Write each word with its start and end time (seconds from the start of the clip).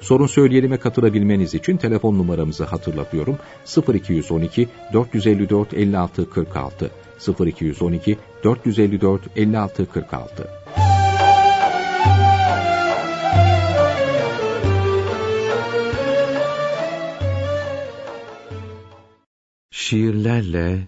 Sorun 0.00 0.26
söyleyelime 0.26 0.76
katılabilmeniz 0.76 1.54
için 1.54 1.76
telefon 1.76 2.18
numaramızı 2.18 2.64
hatırlatıyorum. 2.64 3.38
0212 3.94 4.68
454 4.92 5.74
56 5.74 6.30
46 6.30 6.90
0212 7.40 8.18
454 8.44 9.22
56 9.36 9.86
46 9.86 10.50
Şiirlerle 19.70 20.86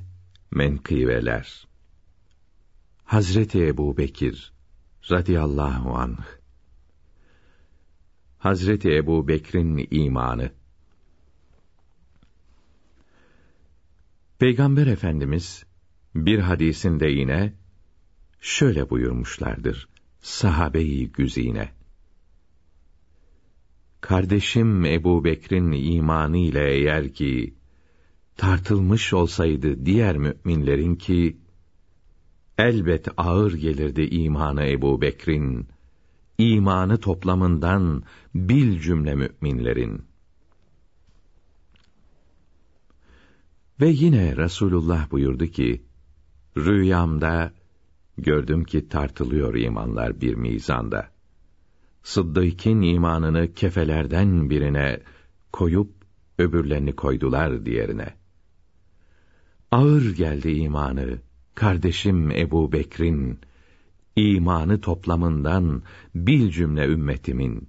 menkıbeler. 0.50 1.66
Hazreti 3.04 3.66
Ebu 3.66 3.96
Bekir 3.96 4.52
radıyallahu 5.10 5.96
anh 5.96 6.41
Hazreti 8.42 8.94
Ebu 8.94 9.28
Bekir'in 9.28 9.88
imanı 9.90 10.52
Peygamber 14.38 14.86
Efendimiz 14.86 15.64
bir 16.14 16.38
hadisinde 16.38 17.06
yine 17.06 17.52
şöyle 18.40 18.90
buyurmuşlardır 18.90 19.88
sahabe-i 20.20 21.12
güzine. 21.12 21.72
Kardeşim 24.00 24.84
Ebu 24.84 25.24
Bekir'in 25.24 25.72
imanı 25.72 26.38
ile 26.38 26.70
eğer 26.70 27.12
ki 27.12 27.54
tartılmış 28.36 29.12
olsaydı 29.12 29.86
diğer 29.86 30.16
müminlerin 30.16 30.94
ki 30.94 31.36
elbet 32.58 33.08
ağır 33.16 33.52
gelirdi 33.52 34.02
imanı 34.02 34.64
Ebu 34.66 35.00
Bekir'in 35.00 35.68
imanı 36.50 36.98
toplamından 36.98 38.02
bil 38.34 38.80
cümle 38.80 39.14
müminlerin. 39.14 40.04
Ve 43.80 43.88
yine 43.88 44.36
Resulullah 44.36 45.10
buyurdu 45.10 45.46
ki, 45.46 45.82
rüyamda 46.56 47.52
gördüm 48.18 48.64
ki 48.64 48.88
tartılıyor 48.88 49.54
imanlar 49.54 50.20
bir 50.20 50.34
mizanda. 50.34 51.08
Sıddık'ın 52.02 52.80
imanını 52.80 53.52
kefelerden 53.52 54.50
birine 54.50 55.00
koyup 55.52 55.90
öbürlerini 56.38 56.92
koydular 56.92 57.66
diğerine. 57.66 58.14
Ağır 59.70 60.14
geldi 60.14 60.50
imanı 60.50 61.18
kardeşim 61.54 62.30
Ebu 62.30 62.72
Bekir'in 62.72 63.38
imanı 64.16 64.80
toplamından 64.80 65.82
bil 66.14 66.50
cümle 66.50 66.86
ümmetimin. 66.86 67.68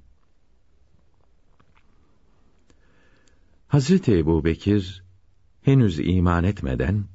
Hazreti 3.68 4.18
Ebu 4.18 4.46
Bekir 4.46 5.04
henüz 5.62 6.00
iman 6.00 6.44
etmeden 6.44 7.06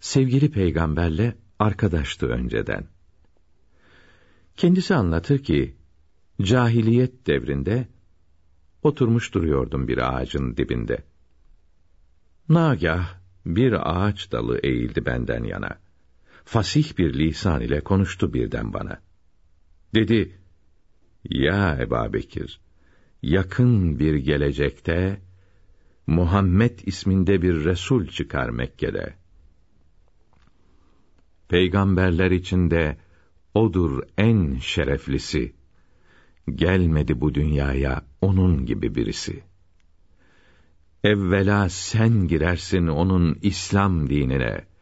sevgili 0.00 0.50
peygamberle 0.50 1.36
arkadaştı 1.58 2.26
önceden. 2.26 2.86
Kendisi 4.56 4.94
anlatır 4.94 5.38
ki 5.38 5.76
cahiliyet 6.42 7.26
devrinde 7.26 7.88
oturmuş 8.82 9.34
duruyordum 9.34 9.88
bir 9.88 9.98
ağacın 9.98 10.56
dibinde. 10.56 11.04
Nagah 12.48 13.14
bir 13.46 13.90
ağaç 13.90 14.32
dalı 14.32 14.58
eğildi 14.58 15.06
benden 15.06 15.44
yana 15.44 15.85
fasih 16.46 16.98
bir 16.98 17.14
lisan 17.14 17.60
ile 17.60 17.80
konuştu 17.80 18.34
birden 18.34 18.72
bana. 18.72 19.02
Dedi, 19.94 20.38
Ya 21.24 21.78
Eba 21.80 22.12
Bekir, 22.12 22.60
yakın 23.22 23.98
bir 23.98 24.14
gelecekte, 24.14 25.20
Muhammed 26.06 26.78
isminde 26.86 27.42
bir 27.42 27.64
Resul 27.64 28.06
çıkar 28.06 28.48
Mekke'de. 28.48 29.14
Peygamberler 31.48 32.30
içinde 32.30 32.96
odur 33.54 34.02
en 34.18 34.58
şereflisi. 34.58 35.54
Gelmedi 36.48 37.20
bu 37.20 37.34
dünyaya 37.34 38.04
onun 38.20 38.66
gibi 38.66 38.94
birisi. 38.94 39.42
Evvela 41.04 41.68
sen 41.68 42.28
girersin 42.28 42.86
onun 42.86 43.38
İslam 43.42 44.10
dinine.'' 44.10 44.75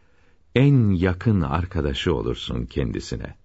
En 0.54 0.90
yakın 0.90 1.40
arkadaşı 1.40 2.14
olursun 2.14 2.66
kendisine. 2.66 3.36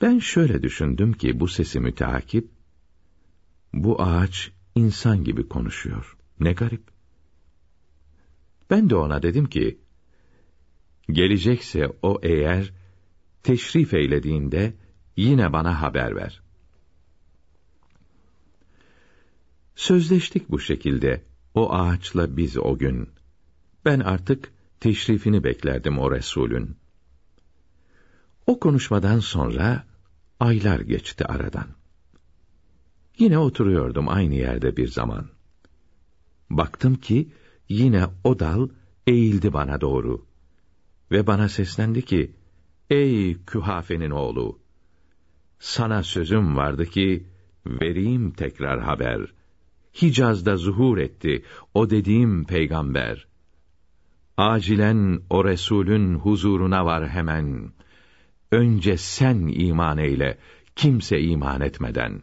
Ben 0.00 0.18
şöyle 0.18 0.62
düşündüm 0.62 1.12
ki 1.12 1.40
bu 1.40 1.48
sesi 1.48 1.80
müteakip, 1.80 2.50
bu 3.72 4.02
ağaç 4.02 4.52
insan 4.74 5.24
gibi 5.24 5.48
konuşuyor. 5.48 6.16
Ne 6.40 6.52
garip. 6.52 6.82
Ben 8.70 8.90
de 8.90 8.96
ona 8.96 9.22
dedim 9.22 9.46
ki, 9.46 9.78
gelecekse 11.10 11.88
o 12.02 12.18
eğer, 12.22 12.72
teşrif 13.42 13.94
eylediğinde 13.94 14.74
yine 15.16 15.52
bana 15.52 15.82
haber 15.82 16.16
ver. 16.16 16.42
Sözleştik 19.74 20.50
bu 20.50 20.60
şekilde, 20.60 21.24
o 21.54 21.72
ağaçla 21.72 22.36
biz 22.36 22.56
o 22.56 22.78
gün. 22.78 23.08
Ben 23.84 24.00
artık 24.00 24.53
teşrifini 24.84 25.44
beklerdim 25.44 25.98
o 25.98 26.10
Resulün. 26.10 26.76
O 28.46 28.60
konuşmadan 28.60 29.18
sonra 29.18 29.86
aylar 30.40 30.80
geçti 30.80 31.24
aradan. 31.24 31.68
Yine 33.18 33.38
oturuyordum 33.38 34.08
aynı 34.08 34.34
yerde 34.34 34.76
bir 34.76 34.88
zaman. 34.88 35.28
Baktım 36.50 36.94
ki 36.94 37.32
yine 37.68 38.06
o 38.24 38.38
dal 38.38 38.68
eğildi 39.06 39.52
bana 39.52 39.80
doğru 39.80 40.26
ve 41.10 41.26
bana 41.26 41.48
seslendi 41.48 42.04
ki: 42.04 42.34
"Ey 42.90 43.44
Kühafe'nin 43.44 44.10
oğlu, 44.10 44.58
sana 45.58 46.02
sözüm 46.02 46.56
vardı 46.56 46.86
ki 46.86 47.26
vereyim 47.66 48.30
tekrar 48.30 48.80
haber. 48.80 49.34
Hicaz'da 50.02 50.56
zuhur 50.56 50.98
etti 50.98 51.44
o 51.74 51.90
dediğim 51.90 52.44
peygamber. 52.44 53.33
Acilen 54.36 55.22
o 55.30 55.44
Resulün 55.44 56.14
huzuruna 56.14 56.84
var 56.84 57.08
hemen. 57.08 57.72
Önce 58.52 58.96
sen 58.96 59.46
iman 59.46 59.98
eyle, 59.98 60.38
kimse 60.76 61.20
iman 61.20 61.60
etmeden. 61.60 62.22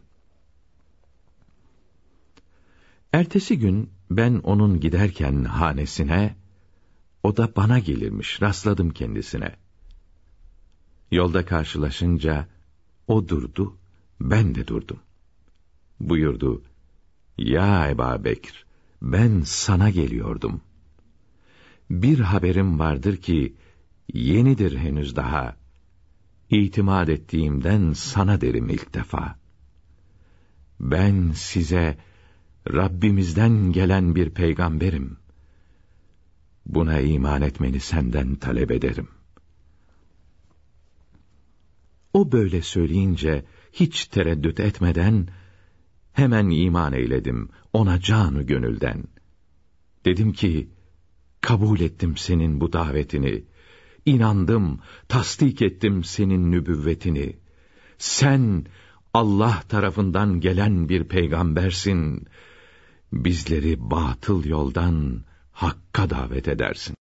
Ertesi 3.14 3.60
gün 3.60 3.90
ben 4.10 4.34
onun 4.44 4.80
giderken 4.80 5.44
hanesine, 5.44 6.36
o 7.24 7.38
da 7.38 7.56
bana 7.56 7.80
gelirmiş, 7.80 8.42
rastladım 8.42 8.90
kendisine. 8.90 9.56
Yolda 11.12 11.46
karşılaşınca, 11.46 12.48
o 13.08 13.28
durdu, 13.28 13.78
ben 14.22 14.56
de 14.56 14.68
durdum. 14.68 15.00
Buyurdu, 16.00 16.64
Ya 17.38 17.90
Eba 17.90 18.24
Bekir, 18.24 18.66
ben 19.02 19.42
sana 19.42 19.90
geliyordum.'' 19.90 20.71
Bir 21.92 22.20
haberim 22.20 22.80
vardır 22.80 23.18
ki 23.18 23.56
yenidir 24.14 24.78
henüz 24.78 25.16
daha. 25.16 25.56
İtimat 26.50 27.10
ettiğimden 27.10 27.94
sana 27.94 28.42
derim 28.42 28.70
ilk 28.70 28.94
defa. 28.94 29.40
Ben 30.80 31.32
size 31.32 31.98
Rabbimizden 32.74 33.72
gelen 33.72 34.16
bir 34.16 34.30
peygamberim. 34.30 35.18
Buna 36.66 37.00
iman 37.00 37.42
etmeni 37.42 37.80
senden 37.80 38.36
talep 38.36 38.72
ederim. 38.72 39.08
O 42.14 42.32
böyle 42.32 42.62
söyleyince 42.62 43.46
hiç 43.74 44.06
tereddüt 44.06 44.60
etmeden 44.60 45.28
hemen 46.14 46.50
iman 46.50 46.94
eyledim 46.94 47.50
ona 47.74 48.00
canı 48.00 48.44
gönülden. 48.44 49.04
Dedim 50.06 50.34
ki 50.34 50.70
Kabul 51.42 51.80
ettim 51.80 52.18
senin 52.18 52.62
bu 52.62 52.74
davetini. 52.74 53.44
İnandım, 54.06 54.80
tasdik 55.08 55.62
ettim 55.62 56.04
senin 56.04 56.52
nübüvvetini. 56.52 57.38
Sen 57.98 58.66
Allah 59.14 59.64
tarafından 59.70 60.40
gelen 60.40 60.90
bir 60.90 61.04
peygambersin. 61.04 62.28
Bizleri 63.14 63.92
batıl 63.92 64.46
yoldan 64.46 65.24
hakka 65.52 66.10
davet 66.10 66.48
edersin. 66.48 66.96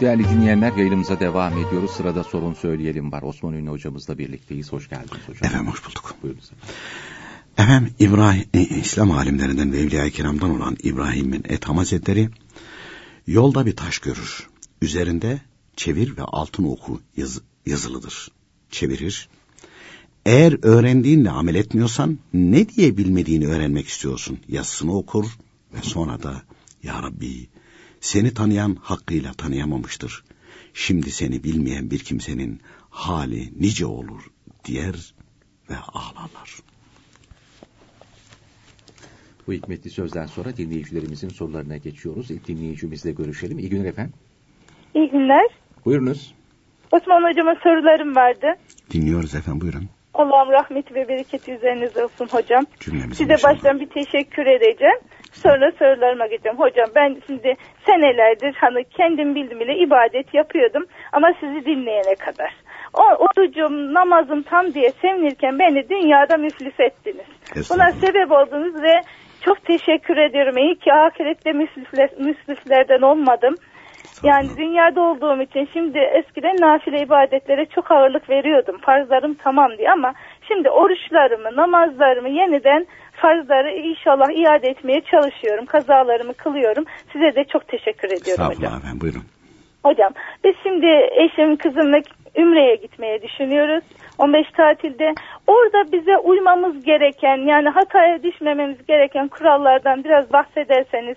Değerli 0.00 0.28
dinleyenler 0.28 0.72
yayınımıza 0.72 1.20
devam 1.20 1.58
ediyoruz. 1.58 1.90
Sırada 1.90 2.24
sorun 2.24 2.54
söyleyelim 2.54 3.12
var. 3.12 3.22
Osman 3.22 3.54
Ünlü 3.54 3.70
hocamızla 3.70 4.18
birlikteyiz. 4.18 4.72
Hoş 4.72 4.88
geldiniz 4.88 5.28
hocam. 5.28 5.46
Efendim 5.46 5.72
hoş 5.72 5.86
bulduk. 5.86 6.14
Buyurun. 6.22 6.40
Efendim 7.58 7.94
İbrahim, 7.98 8.44
e, 8.54 8.60
İslam 8.60 9.10
alimlerinden 9.10 9.72
ve 9.72 9.78
Evliya-i 9.78 10.10
Kiram'dan 10.10 10.50
olan 10.50 10.76
İbrahim'in 10.82 11.42
Etham 11.48 11.76
Hazretleri 11.76 12.28
yolda 13.26 13.66
bir 13.66 13.76
taş 13.76 13.98
görür. 13.98 14.48
Üzerinde 14.82 15.40
çevir 15.76 16.16
ve 16.16 16.22
altın 16.22 16.64
oku 16.64 17.00
yaz, 17.16 17.40
yazılıdır. 17.66 18.28
Çevirir. 18.70 19.28
Eğer 20.26 20.56
öğrendiğinle 20.62 21.30
amel 21.30 21.54
etmiyorsan 21.54 22.18
ne 22.34 22.68
diye 22.68 22.96
bilmediğini 22.96 23.46
öğrenmek 23.46 23.88
istiyorsun? 23.88 24.38
Yazısını 24.48 24.96
okur 24.96 25.26
ve 25.74 25.78
sonra 25.82 26.22
da 26.22 26.42
Ya 26.82 27.02
Rabbi 27.02 27.48
seni 28.00 28.34
tanıyan 28.34 28.74
hakkıyla 28.74 29.32
tanıyamamıştır. 29.32 30.24
Şimdi 30.74 31.10
seni 31.10 31.44
bilmeyen 31.44 31.90
bir 31.90 31.98
kimsenin 31.98 32.60
hali 32.90 33.60
nice 33.60 33.86
olur 33.86 34.22
diyer 34.64 35.14
ve 35.70 35.76
ağlarlar. 35.76 36.56
Bu 39.46 39.52
hikmetli 39.52 39.90
sözden 39.90 40.26
sonra 40.26 40.56
dinleyicilerimizin 40.56 41.28
sorularına 41.28 41.76
geçiyoruz. 41.76 42.30
İlk 42.30 42.48
dinleyicimizle 42.48 43.12
görüşelim. 43.12 43.58
İyi 43.58 43.68
günler 43.68 43.88
efendim. 43.88 44.14
İyi 44.94 45.10
günler. 45.10 45.48
Buyurunuz. 45.84 46.34
Osman 46.92 47.30
hocama 47.30 47.54
sorularım 47.62 48.16
vardı. 48.16 48.46
Dinliyoruz 48.90 49.34
efendim 49.34 49.60
buyurun. 49.60 49.88
Allah'ım 50.14 50.52
rahmeti 50.52 50.94
ve 50.94 51.08
bereketi 51.08 51.52
üzerinize 51.52 52.04
olsun 52.04 52.26
hocam. 52.26 52.64
Cümlemizin 52.80 53.14
Size 53.14 53.34
baştan 53.48 53.80
bir 53.80 53.88
teşekkür 53.88 54.46
edeceğim. 54.46 54.98
Sonra 55.32 55.72
sorularıma 55.78 56.26
geçeceğim. 56.26 56.58
Hocam 56.58 56.86
ben 56.94 57.16
şimdi 57.26 57.56
senelerdir 57.86 58.54
hani 58.54 58.84
kendim 58.84 59.34
bildim 59.34 59.60
bile 59.60 59.76
ibadet 59.76 60.34
yapıyordum. 60.34 60.86
Ama 61.12 61.32
sizi 61.40 61.64
dinleyene 61.64 62.14
kadar. 62.14 62.54
O 62.94 63.02
orucum, 63.02 63.94
namazım 63.94 64.42
tam 64.42 64.74
diye 64.74 64.90
sevinirken 64.90 65.58
beni 65.58 65.88
dünyada 65.88 66.36
müflis 66.36 66.80
ettiniz. 66.80 67.26
Buna 67.70 67.92
sebep 67.92 68.32
oldunuz 68.32 68.82
ve 68.82 69.00
çok 69.44 69.64
teşekkür 69.64 70.16
ediyorum. 70.16 70.58
İyi 70.58 70.78
ki 70.78 70.92
ahirette 70.92 71.52
müflisler, 71.52 72.10
müflislerden 72.18 73.02
olmadım. 73.02 73.54
Yani 74.22 74.48
dünyada 74.56 75.00
olduğum 75.00 75.42
için 75.42 75.68
şimdi 75.72 75.98
eskiden 75.98 76.56
nafile 76.60 77.02
ibadetlere 77.02 77.66
çok 77.66 77.90
ağırlık 77.90 78.30
veriyordum. 78.30 78.78
Farzlarım 78.78 79.34
tamam 79.34 79.78
diye 79.78 79.90
ama 79.90 80.14
şimdi 80.48 80.70
oruçlarımı, 80.70 81.56
namazlarımı 81.56 82.28
yeniden 82.28 82.86
farzları 83.20 83.70
inşallah 83.70 84.30
iade 84.30 84.68
etmeye 84.68 85.00
çalışıyorum. 85.00 85.66
Kazalarımı 85.66 86.34
kılıyorum. 86.34 86.84
Size 87.12 87.34
de 87.34 87.44
çok 87.44 87.68
teşekkür 87.68 88.08
ediyorum 88.08 88.44
hocam. 88.44 88.52
Estağfurullah 88.52 88.78
efendim 88.78 89.00
buyurun. 89.00 89.24
Hocam 89.82 90.12
biz 90.44 90.54
şimdi 90.62 90.86
eşim 91.24 91.56
kızımla 91.56 91.98
Ümre'ye 92.36 92.74
gitmeye 92.74 93.22
düşünüyoruz. 93.22 93.84
15 94.18 94.46
tatilde. 94.56 95.14
Orada 95.46 95.92
bize 95.92 96.16
uymamız 96.18 96.84
gereken 96.84 97.36
yani 97.36 97.68
hataya 97.68 98.22
düşmememiz 98.22 98.86
gereken 98.86 99.28
kurallardan 99.28 100.04
biraz 100.04 100.32
bahsederseniz 100.32 101.16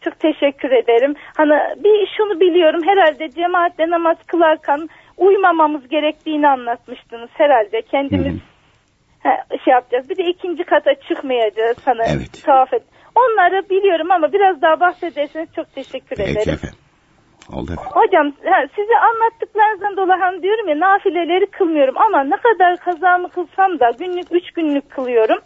çok 0.00 0.20
teşekkür 0.20 0.70
ederim. 0.70 1.14
Hani 1.36 1.54
bir 1.84 2.08
şunu 2.16 2.40
biliyorum 2.40 2.80
herhalde 2.84 3.30
cemaatle 3.30 3.90
namaz 3.90 4.16
kılarken 4.26 4.88
uymamamız 5.16 5.88
gerektiğini 5.88 6.48
anlatmıştınız 6.48 7.30
herhalde. 7.32 7.82
Kendimiz 7.82 8.34
he, 9.22 9.58
şey 9.64 9.72
yapacağız. 9.74 10.10
Bir 10.10 10.16
de 10.16 10.24
ikinci 10.24 10.64
kata 10.64 10.94
çıkmayacağız. 11.08 11.76
Hani 11.84 12.02
Evet. 12.16 12.42
tavaf 12.46 12.72
et. 12.72 12.82
Onları 13.14 13.70
biliyorum 13.70 14.10
ama 14.10 14.32
biraz 14.32 14.62
daha 14.62 14.80
bahsederseniz 14.80 15.48
çok 15.56 15.74
teşekkür 15.74 16.16
Peki 16.16 16.30
ederim. 16.30 16.52
efendim. 16.54 16.78
Oldu 17.52 17.72
efendim. 17.72 17.92
Hocam 17.94 18.26
ha, 18.44 18.66
size 18.76 18.96
anlattıklarınızdan 18.98 19.96
dolayı 19.96 20.20
hani 20.20 20.42
diyorum 20.42 20.68
ya 20.68 20.80
nafileleri 20.80 21.46
kılmıyorum 21.46 21.98
ama 21.98 22.24
ne 22.24 22.36
kadar 22.36 22.76
kazamı 22.76 23.28
kılsam 23.28 23.80
da 23.80 23.90
günlük 23.98 24.26
üç 24.32 24.50
günlük 24.50 24.90
kılıyorum. 24.90 25.38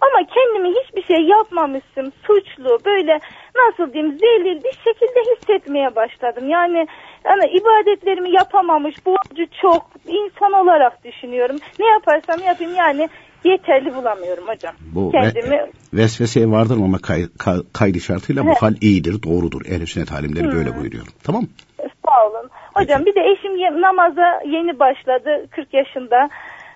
Ama 0.00 0.26
kendimi 0.34 0.68
hiçbir 0.80 1.02
şey 1.02 1.22
yapmamışım, 1.26 2.12
suçlu, 2.26 2.78
böyle 2.84 3.18
nasıl 3.56 3.92
diyeyim 3.92 4.18
zelil 4.18 4.64
bir 4.64 4.78
şekilde 4.84 5.20
hissetmeye 5.32 5.96
başladım. 5.96 6.48
Yani 6.48 6.86
yani 7.24 7.44
ibadetlerimi 7.46 8.30
yapamamış, 8.30 9.06
borcu 9.06 9.44
çok, 9.62 9.90
insan 10.06 10.52
olarak 10.52 11.04
düşünüyorum. 11.04 11.58
Ne 11.78 11.86
yaparsam 11.86 12.46
yapayım 12.46 12.74
yani 12.74 13.08
yeterli 13.44 13.94
bulamıyorum 13.94 14.48
hocam. 14.48 14.74
Bu 14.94 15.10
Kendimi 15.12 15.50
ve, 15.50 15.70
vesveseye 15.94 16.50
vardır 16.50 16.76
ama 16.84 16.98
kay, 16.98 17.22
kay- 17.38 17.62
kaydı 17.72 18.00
şartıyla 18.00 18.44
bu 18.44 18.48
Evet. 18.48 18.62
hal 18.62 18.74
iyidir, 18.80 19.22
doğrudur. 19.22 19.62
Ehl-i 19.66 19.86
sünnet 19.86 20.12
alimleri 20.12 20.52
böyle 20.52 20.76
buyuruyor. 20.76 21.06
Tamam 21.24 21.42
mı? 21.42 21.48
Sağ 21.78 22.26
olun. 22.26 22.50
Hocam 22.74 23.06
bir 23.06 23.14
de 23.14 23.20
eşim 23.20 23.82
namaza 23.82 24.40
yeni 24.46 24.78
başladı 24.78 25.46
40 25.50 25.74
yaşında. 25.74 26.28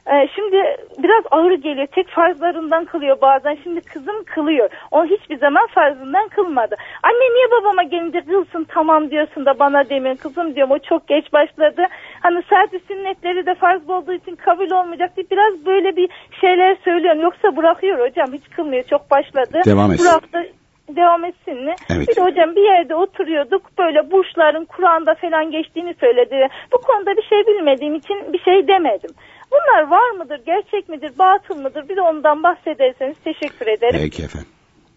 Ee, 0.06 0.28
şimdi 0.34 0.56
biraz 0.98 1.24
ağır 1.30 1.52
geliyor. 1.52 1.86
Tek 1.86 2.08
farzlarından 2.08 2.84
kılıyor 2.84 3.20
bazen. 3.20 3.58
Şimdi 3.62 3.80
kızım 3.80 4.24
kılıyor. 4.24 4.68
O 4.90 5.04
hiçbir 5.04 5.38
zaman 5.38 5.66
farzından 5.66 6.28
kılmadı. 6.28 6.74
Anne 7.02 7.34
niye 7.34 7.50
babama 7.50 7.82
gelince 7.82 8.20
kılsın 8.20 8.66
tamam 8.68 9.10
diyorsun 9.10 9.46
da 9.46 9.58
bana 9.58 9.88
demin 9.88 10.16
kızım 10.16 10.54
diyorum. 10.54 10.72
O 10.72 10.78
çok 10.78 11.08
geç 11.08 11.32
başladı. 11.32 11.82
Hani 12.22 12.42
sadece 12.50 12.84
sünnetleri 12.88 13.46
de 13.46 13.54
farz 13.54 13.90
olduğu 13.90 14.12
için 14.12 14.36
kabul 14.36 14.70
olmayacak 14.70 15.16
diye 15.16 15.26
biraz 15.30 15.66
böyle 15.66 15.96
bir 15.96 16.08
şeyler 16.40 16.76
söylüyorum. 16.84 17.22
Yoksa 17.22 17.56
bırakıyor 17.56 18.08
hocam. 18.08 18.32
Hiç 18.32 18.48
kılmıyor. 18.56 18.82
Çok 18.82 19.10
başladı. 19.10 19.60
Devam 19.66 19.92
etsin. 19.92 20.06
Bıraktı 20.06 20.52
devam 20.88 21.24
etsin 21.24 21.64
mi? 21.64 21.74
Evet. 21.90 22.08
Bir 22.08 22.16
de 22.16 22.20
hocam 22.20 22.56
bir 22.56 22.62
yerde 22.62 22.94
oturuyorduk 22.94 23.78
böyle 23.78 24.10
burçların 24.10 24.64
Kur'an'da 24.64 25.14
falan 25.14 25.50
geçtiğini 25.50 25.94
söyledi. 26.00 26.48
Bu 26.72 26.78
konuda 26.78 27.16
bir 27.16 27.22
şey 27.22 27.46
bilmediğim 27.46 27.94
için 27.94 28.32
bir 28.32 28.38
şey 28.38 28.68
demedim. 28.68 29.10
Bunlar 29.52 29.90
var 29.90 30.10
mıdır, 30.10 30.40
gerçek 30.46 30.88
midir, 30.88 31.12
batıl 31.18 31.56
mıdır? 31.56 31.88
Bir 31.88 31.96
de 31.96 32.02
ondan 32.02 32.42
bahsederseniz 32.42 33.16
teşekkür 33.18 33.66
ederim. 33.66 34.00
Peki 34.02 34.22
efendim. 34.22 34.48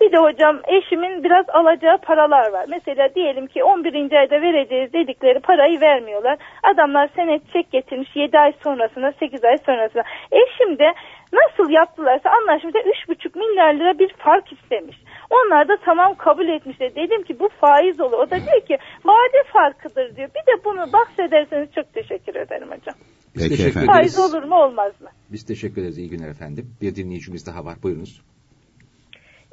Bir 0.02 0.12
de 0.12 0.18
hocam 0.18 0.60
eşimin 0.68 1.24
biraz 1.24 1.46
alacağı 1.50 1.98
paralar 1.98 2.52
var. 2.52 2.66
Mesela 2.70 3.16
diyelim 3.16 3.48
ki 3.48 3.63
11. 3.63 4.12
ayda 4.12 4.42
vereceğiz 4.42 4.94
dedikleri 4.94 5.40
parayı 5.40 5.82
vermiyorlar. 5.82 6.38
Adamlar 6.63 7.10
senet 7.16 7.54
çek 7.54 7.72
getirmiş 7.72 8.10
7 8.16 8.40
ay 8.40 8.54
sonrasına 8.63 9.12
8 9.20 9.44
ay 9.44 9.58
sonrasına. 9.58 10.04
Eşim 10.32 10.80
de 10.80 10.94
nasıl 11.34 11.70
yaptılarsa 11.70 12.30
anlaşmışlar 12.30 12.82
3,5 12.82 13.40
milyar 13.40 13.74
lira 13.74 14.00
bir 14.00 14.13
fark 14.13 14.52
istemiş. 14.52 14.98
Onlar 15.30 15.68
da 15.68 15.78
tamam 15.86 16.16
kabul 16.16 16.48
etmişler. 16.48 16.96
Dedim 16.96 17.24
ki 17.24 17.40
bu 17.40 17.50
faiz 17.62 18.00
olur. 18.00 18.18
O 18.18 18.30
da 18.30 18.36
diyor 18.36 18.62
ki 18.68 18.78
vade 19.06 19.44
farkıdır 19.54 20.16
diyor. 20.16 20.30
Bir 20.30 20.40
de 20.60 20.64
bunu 20.66 20.94
bahsederseniz 20.94 21.70
çok 21.76 21.94
teşekkür 21.94 22.36
ederim 22.36 22.68
hocam. 22.68 22.96
Biz 23.36 23.44
Peki 23.44 23.50
teşekkür 23.50 23.70
efendim. 23.70 23.90
ederiz. 23.90 24.16
Faiz 24.16 24.34
olur 24.34 24.44
mu 24.44 24.56
olmaz 24.56 25.02
mı? 25.02 25.10
Biz 25.32 25.46
teşekkür 25.46 25.82
ederiz. 25.82 25.98
İyi 25.98 26.10
günler 26.10 26.28
efendim. 26.30 26.76
Bir 26.82 26.96
dinleyicimiz 26.96 27.48
daha 27.48 27.66
var. 27.66 27.76
Buyurunuz. 27.84 28.22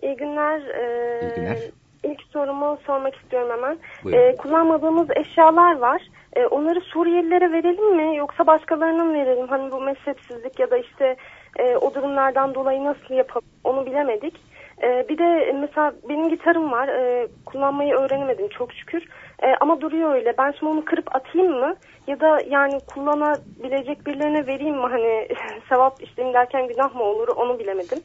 İyi 0.03 0.17
günler. 0.17 0.61
Ee, 0.61 1.21
İyi 1.27 1.35
günler. 1.35 1.59
İlk 2.05 2.23
sorumu 2.33 2.79
sormak 2.87 3.15
istiyorum 3.17 3.49
hemen. 3.51 3.79
Buyurun. 4.05 4.21
Ee, 4.23 4.37
kullanmadığımız 4.37 5.09
eşyalar 5.17 5.77
var. 5.79 6.03
Ee, 6.37 6.47
onları 6.47 6.81
Suriyelilere 6.81 7.53
verelim 7.53 7.97
mi 7.97 8.17
yoksa 8.17 8.47
başkalarına 8.47 9.05
mı 9.05 9.15
verelim? 9.15 9.49
Hani 9.49 9.71
bu 9.71 9.81
mezhepsizlik 9.81 10.59
ya 10.61 10.71
da 10.71 10.79
işte 10.79 11.17
e, 11.59 11.77
o 11.77 11.95
durumlardan 11.95 12.55
dolayı 12.55 12.85
nasıl 12.85 13.15
yapalım 13.15 13.47
onu 13.65 13.87
bilemedik. 13.87 14.35
Ee, 14.83 15.07
bir 15.09 15.19
de 15.19 15.53
mesela 15.61 15.93
benim 16.09 16.29
gitarım 16.29 16.73
var. 16.73 16.89
Ee, 16.89 17.29
kullanmayı 17.47 17.95
öğrenemedim 17.95 18.49
çok 18.49 18.73
şükür. 18.73 19.05
Ee, 19.43 19.55
ama 19.61 19.81
duruyor 19.81 20.15
öyle. 20.15 20.35
Ben 20.39 20.55
şimdi 20.59 20.73
onu 20.73 20.85
kırıp 20.85 21.17
atayım 21.17 21.53
mı? 21.53 21.77
Ya 22.07 22.21
da 22.21 22.39
yani 22.47 22.81
kullanabilecek 22.87 24.07
birilerine 24.07 24.47
vereyim 24.47 24.77
mi? 24.77 24.87
Hani 24.91 25.29
sevap 25.69 26.03
işlemi 26.03 26.35
derken 26.35 26.69
günah 26.69 26.95
mı 26.95 27.03
olur 27.03 27.29
onu 27.29 27.59
bilemedim. 27.59 27.99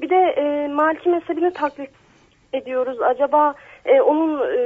Bir 0.00 0.10
de 0.10 0.16
e, 0.16 0.68
Maliki 0.68 1.08
mezhebini 1.08 1.52
taklit 1.52 1.90
ediyoruz. 2.52 3.02
Acaba 3.02 3.54
e, 3.84 4.00
onun 4.00 4.40
e, 4.56 4.58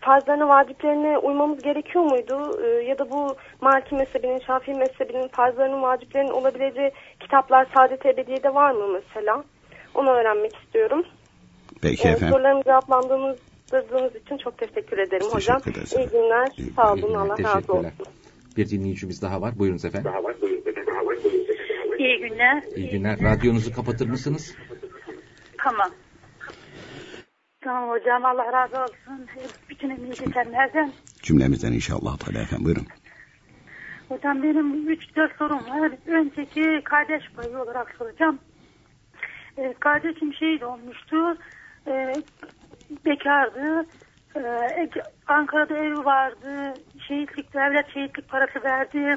farzlarına, 0.00 0.48
vaciplerine 0.48 1.18
uymamız 1.18 1.62
gerekiyor 1.62 2.04
muydu? 2.04 2.62
E, 2.64 2.68
ya 2.68 2.98
da 2.98 3.10
bu 3.10 3.36
Maliki 3.60 3.94
mezhebinin, 3.94 4.38
Şafii 4.38 4.74
mezhebinin 4.74 5.28
farzlarının, 5.28 5.82
vaciplerinin 5.82 6.32
olabileceği 6.32 6.90
kitaplar 7.20 7.66
Saadet 7.74 8.06
Ebediye'de 8.06 8.54
var 8.54 8.70
mı 8.70 8.86
mesela? 8.92 9.44
Onu 9.94 10.10
öğrenmek 10.10 10.56
istiyorum. 10.64 11.04
Peki 11.82 12.08
E, 12.08 12.10
efendim. 12.10 12.34
sorularımı 12.34 12.62
cevaplandırdığınız 12.64 14.16
için 14.16 14.38
çok 14.44 14.58
teşekkür 14.58 14.98
ederim 14.98 15.20
Biz 15.26 15.34
hocam. 15.34 15.60
teşekkür 15.60 15.80
ederiz 15.80 15.92
İyi 15.92 16.08
günler, 16.08 16.48
İyi 16.58 16.70
sağ 16.72 16.92
olun, 16.92 17.14
Allah 17.14 17.36
razı 17.38 17.72
olsun. 17.72 17.86
Bir 18.56 18.68
dinleyicimiz 18.70 19.22
daha 19.22 19.40
var. 19.40 19.58
Buyurunuz 19.58 19.84
efendim. 19.84 20.12
İyi 21.98 22.18
günler. 22.18 22.62
İyi 22.76 22.90
günler. 22.90 23.18
Radyonuzu 23.22 23.72
kapatır 23.74 24.08
mısınız? 24.08 24.54
Tamam. 25.64 25.90
Tamam 27.64 27.90
hocam 27.90 28.24
Allah 28.24 28.52
razı 28.52 28.82
olsun. 28.82 29.26
Bütün 29.70 29.90
emeği 29.90 30.10
geçenlerden. 30.12 30.92
Cümlemizden 31.22 31.72
inşallah 31.72 32.18
Teala 32.18 32.42
efendim 32.42 32.64
buyurun. 32.64 32.86
Hocam 34.08 34.42
benim 34.42 34.88
3-4 34.90 35.36
sorum 35.38 35.58
var. 35.58 35.92
Önceki 36.06 36.80
kardeş 36.84 37.22
payı 37.36 37.58
olarak 37.58 37.94
soracağım. 37.98 38.38
Ee, 39.60 39.74
kardeşim 39.80 40.34
şehit 40.34 40.62
olmuştu. 40.62 41.38
Ee, 41.86 42.22
bekardı. 43.06 43.86
Ee, 44.36 44.88
Ankara'da 45.26 45.78
evi 45.78 46.04
vardı. 46.04 46.80
Şehitlik, 47.08 47.54
devlet 47.54 47.94
şehitlik 47.94 48.28
parası 48.28 48.64
verdi. 48.64 49.16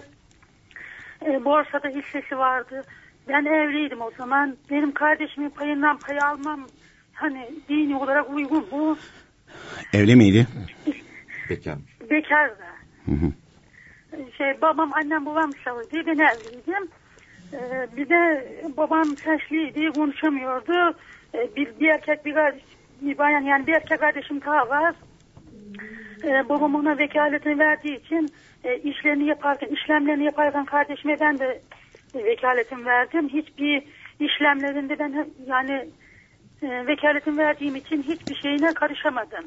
Ee, 1.26 1.46
borsada 1.46 1.88
hissesi 1.88 2.38
vardı. 2.38 2.84
Ben 3.28 3.46
evliydim 3.46 4.02
o 4.02 4.12
zaman. 4.18 4.58
Benim 4.70 4.92
kardeşimin 4.92 5.50
payından 5.50 5.98
pay 5.98 6.20
almam 6.22 6.68
hani 7.14 7.50
dini 7.70 7.96
olarak 7.96 8.30
uygun 8.30 8.70
mu? 8.72 8.98
Evli 9.94 10.16
miydi? 10.16 10.48
Bekar. 11.50 11.78
Bekar 12.10 12.50
da. 12.50 12.66
Hı 13.06 13.12
hı. 13.12 13.32
Şey, 14.38 14.62
babam, 14.62 14.94
annem, 14.94 15.26
babam 15.26 15.54
Saudi, 15.66 16.06
ben 16.06 16.18
evliydim. 16.18 16.90
Ee, 17.54 17.88
bir 17.98 18.10
de 18.10 18.48
babam 18.78 19.18
sesliydi, 19.18 19.92
konuşamıyordu. 19.92 20.98
Ee, 21.34 21.50
bir, 21.56 21.80
bir 21.80 21.88
erkek, 21.88 22.26
bir, 22.26 22.34
kardeş, 22.34 22.64
bir 23.02 23.18
bayan 23.18 23.42
yani 23.42 23.68
bir 23.68 23.74
erkek 23.74 24.00
kardeşim 24.00 24.42
daha 24.46 24.70
var. 24.70 24.96
Ee, 26.24 26.50
babam 26.50 26.76
ona 26.76 26.98
vekaletini 26.98 27.60
verdiği 27.60 28.06
için 28.06 28.32
e, 28.64 28.78
işlerini 28.78 29.26
yaparken, 29.26 29.68
işlemlerini 29.68 30.24
yaparken 30.24 30.66
kardeşime 30.66 31.20
ben 31.20 31.40
de 31.40 31.62
vekaletim 32.16 32.86
verdim. 32.86 33.30
Hiçbir 33.30 33.84
işlemlerinde 34.20 35.00
ben 35.00 35.28
yani 35.48 35.90
e, 36.62 36.88
vekaletim 36.88 37.38
verdiğim 37.38 37.76
için 37.76 38.04
hiçbir 38.04 38.36
şeyine 38.36 38.74
karışamadım. 38.74 39.46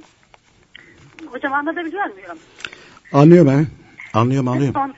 Hocam 1.26 1.52
anlatabiliyor 1.52 2.04
muyum? 2.04 2.38
Anlıyorum 3.12 3.52
ben. 3.52 3.66
Anlıyorum 4.20 4.48
anlıyorum. 4.48 4.80
On, 4.80 4.94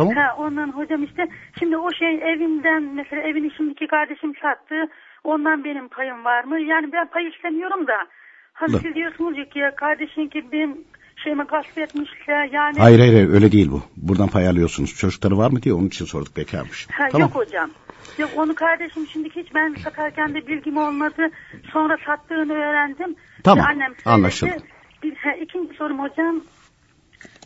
Tamam. 0.00 0.14
Ha, 0.16 0.34
ondan 0.38 0.68
hocam 0.72 1.04
işte 1.04 1.28
şimdi 1.58 1.76
o 1.76 1.92
şey 1.92 2.14
evimden 2.14 2.82
mesela 2.82 3.22
evini 3.22 3.50
şimdiki 3.56 3.86
kardeşim 3.86 4.32
sattı. 4.42 4.74
Ondan 5.24 5.64
benim 5.64 5.88
payım 5.88 6.24
var 6.24 6.44
mı? 6.44 6.60
Yani 6.60 6.92
ben 6.92 7.06
pay 7.10 7.28
istemiyorum 7.28 7.86
da. 7.86 7.98
Hani 8.52 8.78
siz 8.78 8.94
diyorsunuz 8.94 9.38
ya 9.38 9.44
ki 9.44 9.60
kardeşin 9.76 10.28
ki 10.28 10.44
benim 10.52 10.84
şeyimi 11.24 11.44
gasp 11.44 11.78
etmişse 11.78 12.32
yani. 12.52 12.78
Hayır 12.78 12.98
hayır 12.98 13.32
öyle 13.32 13.52
değil 13.52 13.70
bu. 13.70 13.82
Buradan 13.96 14.28
pay 14.28 14.48
alıyorsunuz. 14.48 14.96
Çocukları 14.96 15.38
var 15.38 15.50
mı 15.50 15.62
diye 15.62 15.74
onun 15.74 15.86
için 15.86 16.04
sorduk 16.04 16.36
bekarmış. 16.36 16.88
Ha, 16.92 17.08
tamam. 17.10 17.28
Yok 17.28 17.36
hocam. 17.36 17.70
Yok 18.18 18.30
onu 18.36 18.54
kardeşim 18.54 19.06
şimdi 19.12 19.30
hiç 19.30 19.54
ben 19.54 19.74
satarken 19.84 20.34
de 20.34 20.46
bilgim 20.46 20.76
olmadı. 20.76 21.22
Sonra 21.72 21.96
sattığını 22.06 22.52
öğrendim. 22.52 23.16
Tamam, 23.44 23.66
Annem 23.68 23.88
söyledi. 23.88 24.08
anlaşıldı. 24.08 24.56
Bir, 25.02 25.16
ha, 25.16 25.32
ikinci 25.32 25.74
sorum 25.74 25.98
hocam. 25.98 26.40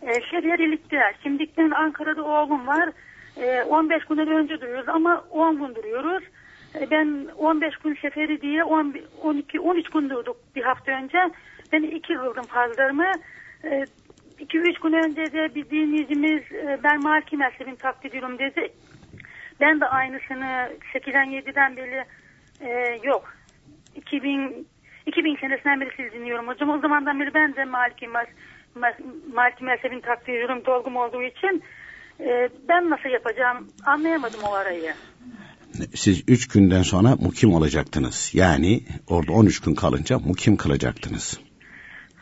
E, 0.03 0.21
şeriyelikte. 0.31 1.01
Şimdi 1.23 1.47
ben 1.59 1.71
Ankara'da 1.71 2.25
oğlum 2.25 2.67
var. 2.67 2.91
E, 3.37 3.63
15 3.63 4.05
günden 4.05 4.29
önce 4.29 4.61
duruyoruz 4.61 4.89
ama 4.89 5.25
10 5.31 5.59
gün 5.59 5.75
duruyoruz. 5.75 6.25
E, 6.81 6.91
ben 6.91 7.29
15 7.39 7.77
gün 7.77 7.95
seferi 7.95 8.41
diye 8.41 8.65
10, 8.65 8.95
12 9.23 9.61
13 9.61 9.91
gün 9.91 10.11
durduk 10.11 10.37
bir 10.57 10.63
hafta 10.63 10.93
önce. 10.93 11.31
Ben 11.73 11.83
iki 11.83 12.15
kıldım 12.15 12.45
fazlarımı. 12.45 13.13
2-3 14.39 14.83
gün 14.83 14.93
önce 14.93 15.33
de 15.33 15.55
bir 15.55 15.71
dinleyicimiz 15.71 16.43
e, 16.53 16.79
ben 16.83 17.03
malki 17.03 17.37
mezhebini 17.37 17.77
taklit 17.77 18.05
ediyorum 18.05 18.39
dedi. 18.39 18.73
Ben 19.61 19.81
de 19.81 19.87
aynısını 19.87 20.73
8'den 20.95 21.27
7'den 21.27 21.77
beri 21.77 22.05
e, 22.61 23.01
yok. 23.03 23.35
2000 23.95 24.67
2000 25.07 25.37
senesinden 25.37 25.81
beri 25.81 25.91
siz 25.97 26.13
dinliyorum 26.13 26.49
hocam. 26.49 26.71
O 26.71 26.79
zamandan 26.79 27.21
beri 27.21 27.35
ben 27.35 27.57
de 27.57 27.65
Maliki, 27.65 28.09
mez, 28.09 28.27
mez, 28.27 28.35
Maliki 29.35 29.65
mezhebini 29.65 30.01
takdir 30.01 30.33
ediyorum 30.33 30.63
dolgum 30.67 30.97
olduğu 30.97 31.23
için. 31.23 31.63
E, 32.21 32.49
ben 32.69 32.91
nasıl 32.91 33.09
yapacağım 33.09 33.69
anlayamadım 33.87 34.41
o 34.43 34.53
arayı. 34.53 34.95
Siz 35.95 36.25
üç 36.29 36.49
günden 36.49 36.83
sonra 36.83 37.17
mukim 37.17 37.55
olacaktınız. 37.55 38.31
Yani 38.35 38.81
orada 39.09 39.33
13 39.33 39.61
gün 39.61 39.75
kalınca 39.75 40.19
mukim 40.19 40.57
kılacaktınız. 40.57 41.41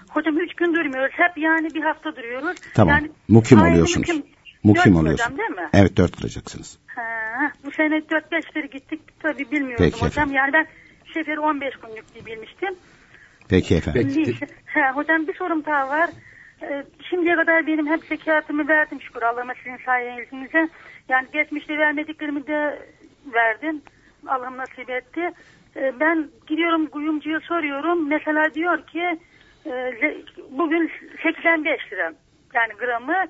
Hocam 0.08 0.38
3 0.38 0.54
gün 0.54 0.74
durmuyoruz. 0.74 1.14
Hep 1.14 1.38
yani 1.38 1.74
bir 1.74 1.82
hafta 1.82 2.16
duruyoruz. 2.16 2.56
Tamam. 2.74 2.94
Yani 2.94 3.10
mukim 3.28 3.62
oluyorsunuz. 3.62 4.08
Mukim, 4.08 4.32
Mukim 4.62 4.94
Dört 4.94 5.00
oluyorsunuz. 5.02 5.32
hocam 5.32 5.38
değil 5.38 5.50
mi? 5.50 5.68
Evet 5.72 5.96
dört 5.96 6.16
kılacaksınız. 6.16 6.78
Ha, 6.86 7.02
bu 7.64 7.70
sene 7.70 7.94
4-5 7.94 8.52
kere 8.54 8.66
gittik 8.66 9.00
tabii 9.20 9.50
bilmiyordum 9.50 9.84
Peki 9.84 9.96
hocam. 9.96 10.08
efendim. 10.08 10.34
Yani 10.34 10.52
ben 10.52 10.66
seferi 11.14 11.40
15 11.40 11.74
günlük 11.76 12.14
diye 12.14 12.26
bilmiştim. 12.26 12.74
Peki 13.48 13.74
efendim. 13.76 14.12
Peki. 14.14 14.46
Ha, 14.66 14.92
hocam 14.94 15.26
bir 15.26 15.34
sorum 15.34 15.64
daha 15.64 15.88
var. 15.88 16.10
Ee, 16.62 16.84
şimdiye 17.10 17.36
kadar 17.36 17.66
benim 17.66 17.86
hep 17.86 18.04
zekatımı 18.04 18.68
verdim 18.68 19.00
şükür 19.00 19.22
Allah'ıma 19.22 19.54
sizin 19.54 19.76
sayenizde. 19.76 20.68
Yani 21.08 21.26
geçmişte 21.32 21.78
vermediklerimi 21.78 22.46
de 22.46 22.78
verdim. 23.34 23.82
Allah'ım 24.26 24.56
nasip 24.56 24.90
etti. 24.90 25.30
Ee, 25.76 25.92
ben 26.00 26.28
gidiyorum 26.46 26.86
kuyumcuya 26.86 27.40
soruyorum. 27.40 28.08
Mesela 28.08 28.54
diyor 28.54 28.86
ki 28.86 29.18
e, 29.66 29.94
bugün 30.50 30.90
85 31.22 31.92
lira 31.92 32.12
yani 32.54 32.72
gramı. 32.78 33.24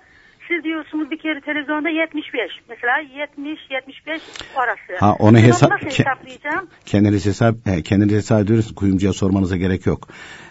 Siz 0.48 0.64
diyorsunuz 0.64 1.10
bir 1.10 1.18
kere 1.18 1.40
televizyonda 1.40 1.88
75. 1.88 2.50
Mesela 2.68 2.92
70-75 3.02 4.20
arası. 4.56 5.00
Ha, 5.00 5.16
onu 5.18 5.36
Ben 5.36 5.42
hesap- 5.42 5.70
nasıl 5.70 5.86
ke- 5.86 5.98
hesaplayacağım? 5.98 6.68
Kendiniz 6.86 7.26
hesap, 7.26 7.54
e, 7.66 7.82
kendiniz 7.82 8.12
hesap 8.14 8.42
ediyorsunuz. 8.42 8.74
Kuyumcuya 8.74 9.12
sormanıza 9.12 9.56
gerek 9.56 9.86
yok. 9.86 10.08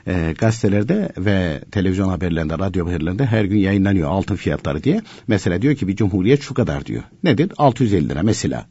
E, 0.07 0.33
gazetelerde 0.39 1.09
ve 1.17 1.59
televizyon 1.71 2.09
haberlerinde, 2.09 2.53
radyo 2.59 2.85
haberlerinde 2.87 3.25
her 3.25 3.45
gün 3.45 3.57
yayınlanıyor 3.57 4.09
altın 4.09 4.35
fiyatları 4.35 4.83
diye. 4.83 5.01
Mesela 5.27 5.61
diyor 5.61 5.75
ki 5.75 5.87
bir 5.87 5.95
cumhuriyet 5.95 6.41
şu 6.41 6.53
kadar 6.53 6.85
diyor. 6.85 7.03
Nedir? 7.23 7.51
650 7.57 8.09
lira 8.09 8.23
mesela. 8.23 8.65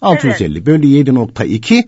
650 0.00 0.66
bölü 0.66 0.86
7.2 0.86 1.84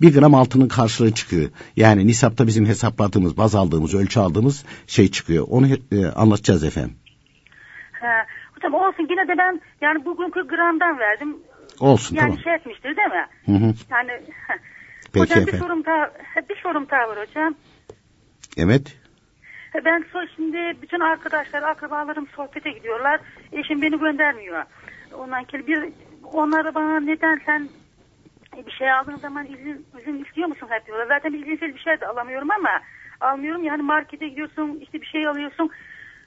bir 0.00 0.14
gram 0.14 0.34
altının 0.34 0.68
karşılığı 0.68 1.12
çıkıyor. 1.14 1.50
Yani 1.76 2.06
nisapta 2.06 2.46
bizim 2.46 2.66
hesapladığımız, 2.66 3.36
baz 3.36 3.54
aldığımız, 3.54 3.94
ölçü 3.94 4.20
aldığımız 4.20 4.64
şey 4.86 5.08
çıkıyor. 5.10 5.46
Onu 5.50 5.68
e, 5.92 6.06
anlatacağız 6.06 6.64
efendim. 6.64 6.94
Ha, 8.00 8.26
hocam 8.54 8.74
olsun 8.74 9.06
yine 9.10 9.28
de 9.28 9.38
ben 9.38 9.60
yani 9.80 10.04
bugünkü 10.04 10.46
gramdan 10.46 10.98
verdim. 10.98 11.36
Olsun 11.80 12.16
Yani 12.16 12.28
tamam. 12.28 12.42
şey 12.44 12.54
etmiştir 12.54 12.96
değil 12.96 13.08
mi? 13.08 13.26
Hı 13.46 13.52
hı. 13.52 13.74
Yani 13.90 14.10
Peki 15.12 15.20
hocam 15.20 15.46
bir 15.46 15.58
sorum 15.58 15.84
daha 15.84 16.10
bir 16.48 16.56
sorum 16.56 16.88
daha 16.90 17.08
var 17.08 17.18
hocam. 17.18 17.54
Evet. 18.56 18.96
Ben 19.84 20.04
şimdi 20.36 20.76
bütün 20.82 21.00
arkadaşlar, 21.00 21.62
akrabalarım 21.62 22.26
sohbete 22.26 22.70
gidiyorlar. 22.70 23.20
Eşim 23.52 23.82
beni 23.82 23.98
göndermiyor. 23.98 24.64
Ondan 25.14 25.44
ki 25.44 25.66
bir 25.66 25.88
onlara 26.32 26.74
bana 26.74 27.00
neden 27.00 27.40
sen 27.46 27.68
bir 28.66 28.72
şey 28.72 28.92
aldığın 28.92 29.16
zaman 29.16 29.46
izin, 29.46 29.86
izin 30.00 30.24
istiyor 30.24 30.48
musun 30.48 30.66
hep 30.70 30.86
diyorlar. 30.86 31.06
Zaten 31.06 31.32
izinsiz 31.32 31.74
bir 31.74 31.80
şey 31.80 32.00
de 32.00 32.06
alamıyorum 32.06 32.48
ama 32.50 32.70
almıyorum. 33.20 33.64
Yani 33.64 33.82
markete 33.82 34.28
gidiyorsun 34.28 34.78
işte 34.82 35.00
bir 35.00 35.06
şey 35.06 35.26
alıyorsun. 35.26 35.70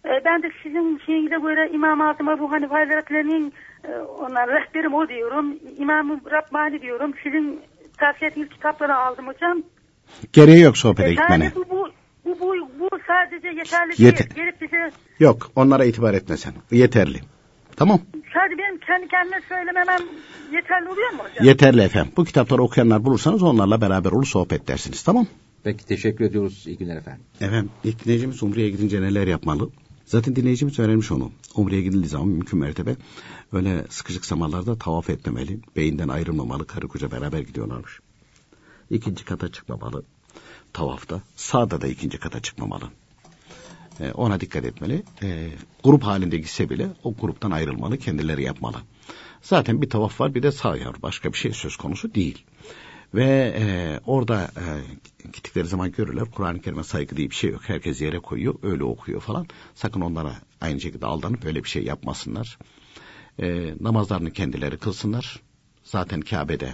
Ee, 0.06 0.22
ben 0.26 0.44
de 0.44 0.52
sizin 0.64 1.02
şeyinize 1.06 1.36
göre 1.36 1.70
İmam-ı 1.74 2.10
Azam 2.10 2.30
Ebu 2.30 2.52
Hanife 2.52 2.74
Hazretleri'nin 2.76 3.54
e, 3.84 3.92
onlar 3.98 4.50
rehberim 4.50 4.94
o 4.94 5.08
diyorum. 5.10 5.56
İmam-ı 5.78 6.20
Rabbani 6.32 6.82
diyorum. 6.82 7.14
Sizin 7.24 7.60
tavsiye 8.00 8.30
ettiğiniz 8.30 8.50
kitapları 8.50 8.96
aldım 8.98 9.28
hocam. 9.28 9.64
Gereği 10.34 10.62
yok 10.62 10.78
sohbete 10.78 11.10
E, 11.10 11.12
gitmene. 11.12 11.50
sadece 11.50 11.70
bu, 11.70 11.88
bu, 12.26 12.40
bu, 12.40 12.56
bu 12.80 12.90
sadece 13.08 13.48
yeterli 13.48 13.94
Yeter. 14.04 14.20
değil. 14.30 14.36
Gelip 14.36 14.62
bize 14.62 14.92
Yok 15.20 15.52
onlara 15.56 15.86
itibar 15.86 16.14
etme 16.14 16.38
sen. 16.38 16.54
Yeterli. 16.72 17.18
Tamam. 17.76 18.00
sadece 18.34 18.58
benim 18.58 18.78
kendi 18.80 19.08
kendime 19.08 19.42
söylememem 19.50 20.00
yeterli 20.54 20.90
oluyor 20.90 21.12
mu 21.12 21.18
hocam? 21.20 21.46
Yeterli 21.48 21.82
efendim. 21.82 22.12
Bu 22.18 22.24
kitapları 22.26 22.62
okuyanlar 22.64 23.06
bulursanız 23.06 23.44
onlarla 23.44 23.82
beraber 23.82 24.12
olur 24.12 24.26
sohbet 24.26 24.68
dersiniz. 24.68 25.04
Tamam. 25.04 25.28
Peki 25.64 25.86
teşekkür 25.86 26.26
ediyoruz. 26.26 26.64
İyi 26.68 26.78
günler 26.78 26.96
efendim. 26.98 27.24
Efendim 27.42 27.70
ilk 27.84 28.06
dinleyicimiz 28.06 28.44
Umre'ye 28.44 28.70
gidince 28.70 29.02
neler 29.02 29.28
yapmalı? 29.28 29.70
Zaten 30.06 30.36
dinleyicimiz 30.36 30.80
öğrenmiş 30.80 31.12
onu. 31.12 31.32
Umre'ye 31.56 31.82
gidildiği 31.82 32.10
zaman 32.10 32.28
mümkün 32.28 32.60
mertebe 32.60 32.96
öyle 33.54 33.86
sıkışık 33.90 34.26
zamanlarda 34.26 34.78
tavaf 34.78 35.10
etmemeli. 35.10 35.60
Beyinden 35.76 36.08
ayrılmamalı. 36.08 36.68
Karı 36.68 36.88
koca 36.88 37.12
beraber 37.12 37.40
gidiyorlarmış. 37.40 38.00
İkinci 38.90 39.26
kata 39.26 39.52
çıkmamalı. 39.52 40.04
Tavafta. 40.74 41.22
Sağda 41.36 41.82
da 41.82 41.88
ikinci 41.88 42.18
kata 42.18 42.42
çıkmamalı. 42.42 42.90
Ee, 44.00 44.12
ona 44.12 44.40
dikkat 44.40 44.66
etmeli. 44.66 45.04
Ee, 45.24 45.50
grup 45.84 46.04
halinde 46.04 46.38
gitse 46.38 46.70
bile 46.70 46.90
o 47.04 47.14
gruptan 47.14 47.52
ayrılmalı. 47.52 47.98
Kendileri 47.98 48.44
yapmalı. 48.44 48.78
Zaten 49.42 49.82
bir 49.82 49.90
tavaf 49.90 50.22
var 50.22 50.36
bir 50.36 50.44
de 50.44 50.52
sağ 50.52 50.78
yar. 50.78 51.02
Başka 51.02 51.34
bir 51.34 51.38
şey 51.38 51.54
söz 51.54 51.76
konusu 51.76 52.16
değil. 52.16 52.44
Ve 53.14 53.54
e, 53.58 54.00
orada 54.06 54.44
e, 54.44 54.66
gittikleri 55.26 55.68
zaman 55.68 55.92
görürler 55.92 56.26
Kur'an-ı 56.32 56.62
Kerim'e 56.62 56.84
saygı 56.84 57.18
diye 57.18 57.30
bir 57.30 57.36
şey 57.36 57.52
yok. 57.52 57.62
Herkes 57.66 58.02
yere 58.02 58.20
koyuyor, 58.20 58.56
öyle 58.64 58.84
okuyor 58.84 59.22
falan. 59.22 59.48
Sakın 59.76 60.02
onlara 60.02 60.36
aynı 60.62 60.82
şekilde 60.82 61.06
aldanıp 61.06 61.46
öyle 61.46 61.64
bir 61.64 61.70
şey 61.70 61.84
yapmasınlar. 61.84 62.58
E, 63.40 63.74
namazlarını 63.80 64.32
kendileri 64.32 64.78
kılsınlar. 64.78 65.40
Zaten 65.84 66.22
Kabe'de 66.22 66.74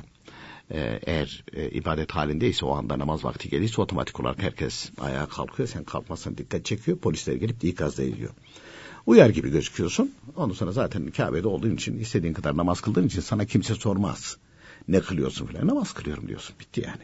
e, 0.71 0.99
eğer 1.03 1.43
e, 1.53 1.69
ibadet 1.69 2.11
halindeyse 2.11 2.65
o 2.65 2.75
anda 2.75 2.99
namaz 2.99 3.23
vakti 3.23 3.49
gelirse 3.49 3.81
otomatik 3.81 4.19
olarak 4.19 4.41
herkes 4.41 4.91
ayağa 4.99 5.25
kalkıyor. 5.25 5.69
Sen 5.69 5.83
kalkmazsan 5.83 6.37
dikkat 6.37 6.65
çekiyor. 6.65 6.97
Polisler 6.97 7.35
gelip 7.35 7.63
ikaz 7.63 7.99
ediyor. 7.99 8.31
Uyar 9.05 9.29
gibi 9.29 9.49
gözüküyorsun. 9.49 10.11
Ondan 10.35 10.55
sonra 10.55 10.71
zaten 10.71 11.11
Kabe'de 11.11 11.47
olduğun 11.47 11.75
için 11.75 11.99
istediğin 11.99 12.33
kadar 12.33 12.57
namaz 12.57 12.81
kıldığın 12.81 13.07
için 13.07 13.21
sana 13.21 13.45
kimse 13.45 13.75
sormaz. 13.75 14.37
Ne 14.89 14.99
kılıyorsun 14.99 15.45
falan. 15.45 15.67
Namaz 15.67 15.93
kılıyorum 15.93 16.27
diyorsun. 16.27 16.55
Bitti 16.59 16.81
yani. 16.81 17.03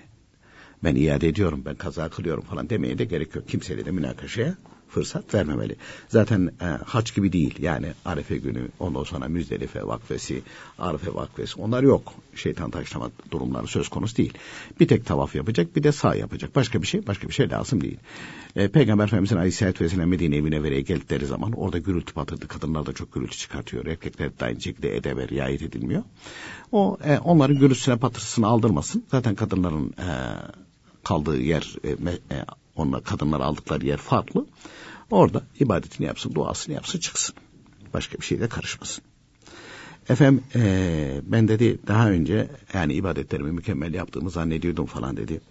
Ben 0.84 0.96
iade 0.96 1.28
ediyorum, 1.28 1.62
ben 1.66 1.76
kaza 1.76 2.10
kılıyorum 2.10 2.44
falan 2.44 2.70
demeye 2.70 2.98
de 2.98 3.06
gerek 3.06 3.36
yok. 3.36 3.48
Kimseyle 3.48 3.86
de 3.86 3.92
münakaşaya 3.92 4.56
fırsat 4.96 5.34
vermemeli. 5.34 5.76
Zaten 6.10 6.52
e, 6.62 6.66
haç 6.66 7.16
gibi 7.16 7.34
değil 7.34 7.56
yani 7.60 7.88
Arefe 8.06 8.38
günü 8.38 8.68
ondan 8.80 9.04
sonra 9.04 9.28
Müzdelife 9.28 9.88
vakfesi, 9.88 10.42
Arefe 10.80 11.14
vakfesi 11.14 11.62
onlar 11.62 11.84
yok. 11.84 12.14
Şeytan 12.36 12.72
taşlama 12.72 13.12
durumları 13.32 13.68
söz 13.68 13.90
konusu 13.90 14.18
değil. 14.18 14.34
Bir 14.80 14.88
tek 14.88 15.06
tavaf 15.06 15.36
yapacak 15.36 15.76
bir 15.76 15.84
de 15.84 15.92
sağ 15.92 16.16
yapacak. 16.16 16.56
Başka 16.56 16.82
bir 16.82 16.88
şey 16.88 17.08
başka 17.08 17.28
bir 17.28 17.34
şey 17.34 17.50
lazım 17.50 17.82
değil. 17.82 17.98
E, 18.56 18.68
Peygamber 18.68 19.06
Efendimizin 19.06 19.38
Aleyhisselatü 19.38 19.84
Vesselam 19.84 20.10
Medine 20.10 20.36
evine 20.36 20.64
vereye 20.64 20.82
geldikleri 20.82 21.26
zaman 21.26 21.52
orada 21.52 21.78
gürültü 21.78 22.14
patırdı. 22.14 22.48
Kadınlar 22.48 22.86
da 22.86 22.94
çok 22.94 23.14
gürültü 23.14 23.38
çıkartıyor. 23.38 23.86
Erkekler 23.86 24.40
de 24.40 24.46
aynı 24.46 24.62
şekilde 24.62 24.98
edebe 24.98 25.28
riayet 25.28 25.62
edilmiyor. 25.62 26.04
O 26.72 26.98
e, 27.04 27.18
onların 27.18 27.60
gürültüsüne 27.60 27.98
patırtısını 27.98 28.48
aldırmasın. 28.48 29.04
Zaten 29.12 29.36
kadınların 29.36 29.88
e, 29.88 30.10
kaldığı 31.04 31.42
yer 31.42 31.76
e, 31.84 31.90
e, 31.90 32.46
onunla 32.76 33.00
kadınlar 33.00 33.40
aldıkları 33.40 33.86
yer 33.86 33.98
farklı. 33.98 34.46
Orada 35.12 35.44
ibadetini 35.60 36.08
yapsın, 36.08 36.36
duasını 36.36 36.76
yapsın, 36.76 37.00
çıksın. 37.00 37.36
Başka 37.94 38.18
bir 38.18 38.26
şeyle 38.26 38.50
karışmasın. 38.50 39.04
Efendim 40.10 40.44
e, 40.56 41.22
ben 41.24 41.48
dedi 41.48 41.80
daha 41.88 42.10
önce 42.10 42.50
yani 42.74 42.94
ibadetlerimi 42.94 43.52
mükemmel 43.52 43.94
yaptığımı 43.94 44.30
zannediyordum 44.30 44.86
falan 44.86 45.18
dedi. 45.18 45.42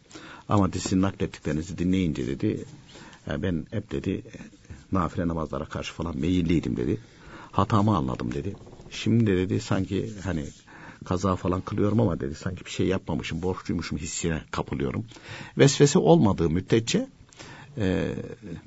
Ama 0.48 0.70
sizin 0.72 1.02
naklettiklerinizi 1.02 1.78
dinleyince 1.78 2.26
dedi 2.26 2.64
ya 3.26 3.42
ben 3.42 3.66
hep 3.70 3.90
dedi 3.90 4.22
nafile 4.92 5.28
namazlara 5.28 5.64
karşı 5.64 5.92
falan 5.94 6.18
meyilliydim 6.18 6.76
dedi. 6.76 7.00
Hatamı 7.52 7.96
anladım 7.96 8.34
dedi. 8.34 8.56
Şimdi 8.90 9.26
dedi 9.26 9.60
sanki 9.60 10.10
hani 10.24 10.44
kaza 11.04 11.36
falan 11.36 11.60
kılıyorum 11.60 12.00
ama 12.00 12.20
dedi 12.20 12.34
sanki 12.34 12.64
bir 12.64 12.70
şey 12.70 12.86
yapmamışım, 12.86 13.42
borçluymuşum 13.42 13.98
hissine 13.98 14.42
kapılıyorum. 14.50 15.04
Vesvese 15.58 15.98
olmadığı 15.98 16.50
müddetçe 16.50 17.08
e, 17.78 18.14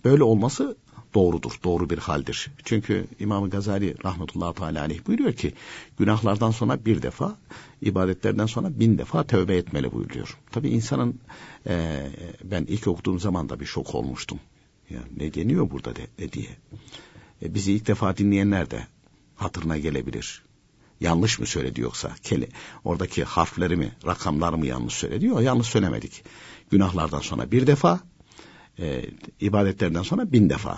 böyle 0.06 0.24
olması 0.24 0.78
doğrudur, 1.14 1.60
doğru 1.64 1.90
bir 1.90 1.98
haldir. 1.98 2.52
Çünkü 2.64 3.08
İmam 3.20 3.50
Gazali 3.50 3.96
rahmetullahi 4.04 4.56
teala 4.56 4.82
aleyh 4.82 5.08
buyuruyor 5.08 5.34
ki 5.34 5.54
günahlardan 6.00 6.52
sonra 6.52 6.86
bir 6.86 7.02
defa, 7.02 7.38
ibadetlerden 7.82 8.46
sonra 8.46 8.80
bin 8.80 8.98
defa 8.98 9.24
tövbe 9.24 9.56
etmeli 9.56 9.92
buyuruyor. 9.92 10.38
Tabi 10.52 10.70
insanın 10.70 11.20
e, 11.68 12.08
ben 12.44 12.66
ilk 12.68 12.88
okuduğum 12.88 13.20
zaman 13.20 13.50
da 13.50 13.60
bir 13.60 13.66
şok 13.66 13.96
olmuştum. 13.96 14.40
Ya 14.90 15.00
ne 15.18 15.34
deniyor 15.34 15.72
burada 15.72 15.96
de, 15.96 16.08
de 16.20 16.32
diye. 16.32 16.50
E, 17.42 17.54
bizi 17.54 17.74
ilk 17.74 17.88
defa 17.88 18.18
dinleyenler 18.18 18.72
de 18.72 18.88
hatırına 19.36 19.78
gelebilir. 19.78 20.44
Yanlış 21.00 21.40
mı 21.40 21.46
söyledi 21.46 21.82
yoksa? 21.82 22.16
Keli, 22.24 22.50
oradaki 22.84 23.24
harfleri 23.24 23.76
mi, 23.76 23.92
rakamlar 24.06 24.54
mı 24.54 24.66
yanlış 24.66 24.94
söyledi? 24.94 25.26
Yok 25.26 25.42
yanlış 25.42 25.68
söylemedik. 25.68 26.24
Günahlardan 26.72 27.20
sonra 27.20 27.52
bir 27.52 27.68
defa, 27.68 28.00
e, 28.80 29.06
ibadetlerden 29.42 30.02
sonra 30.02 30.32
bin 30.32 30.50
defa. 30.50 30.78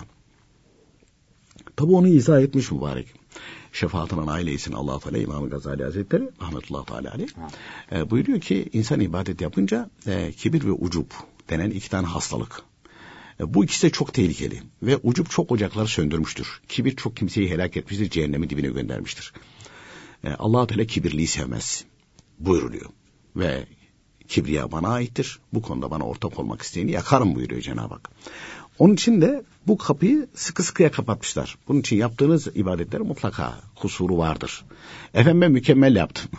Tabi 1.76 1.92
onu 1.92 2.08
izah 2.08 2.40
etmiş 2.40 2.70
mübarek. 2.70 3.14
Şefaatinin 3.72 4.26
ailesinin 4.26 4.76
allah 4.76 4.98
Teala 4.98 5.18
İmam 5.18 5.50
Gazali 5.50 5.84
Hazretleri 5.84 6.30
rahmetullahi 6.42 6.86
teala 6.86 7.12
aleyh 7.12 7.28
e, 7.92 8.10
buyuruyor 8.10 8.40
ki 8.40 8.68
insan 8.72 9.00
ibadet 9.00 9.40
yapınca 9.40 9.90
e, 10.06 10.32
kibir 10.32 10.64
ve 10.64 10.72
ucup 10.72 11.14
denen 11.50 11.70
iki 11.70 11.90
tane 11.90 12.06
hastalık. 12.06 12.62
E, 13.40 13.54
bu 13.54 13.64
ikisi 13.64 13.86
de 13.86 13.90
çok 13.90 14.14
tehlikeli 14.14 14.62
ve 14.82 14.96
ucup 15.02 15.30
çok 15.30 15.52
ocakları 15.52 15.88
söndürmüştür. 15.88 16.60
Kibir 16.68 16.96
çok 16.96 17.16
kimseyi 17.16 17.50
helak 17.50 17.76
etmiştir, 17.76 18.10
cehennemi 18.10 18.50
dibine 18.50 18.68
göndermiştir. 18.68 19.32
E, 20.24 20.30
allah 20.30 20.66
Teala 20.66 20.84
kibirliği 20.84 21.26
sevmez 21.26 21.84
buyuruluyor. 22.38 22.90
Ve 23.36 23.66
kibriya 24.30 24.72
bana 24.72 24.88
aittir. 24.88 25.38
Bu 25.52 25.62
konuda 25.62 25.90
bana 25.90 26.04
ortak 26.04 26.38
olmak 26.38 26.62
isteyeni 26.62 26.90
yakarım 26.90 27.34
buyuruyor 27.34 27.62
Cenab-ı 27.62 27.94
Hak. 27.94 28.10
Onun 28.78 28.94
için 28.94 29.20
de 29.20 29.42
bu 29.66 29.78
kapıyı 29.78 30.28
sıkı 30.34 30.62
sıkıya 30.62 30.90
kapatmışlar. 30.90 31.58
Bunun 31.68 31.80
için 31.80 31.96
yaptığınız 31.96 32.46
ibadetler 32.46 33.00
mutlaka 33.00 33.54
kusuru 33.76 34.18
vardır. 34.18 34.64
Efendim 35.14 35.40
ben 35.40 35.52
mükemmel 35.52 35.96
yaptım. 35.96 36.30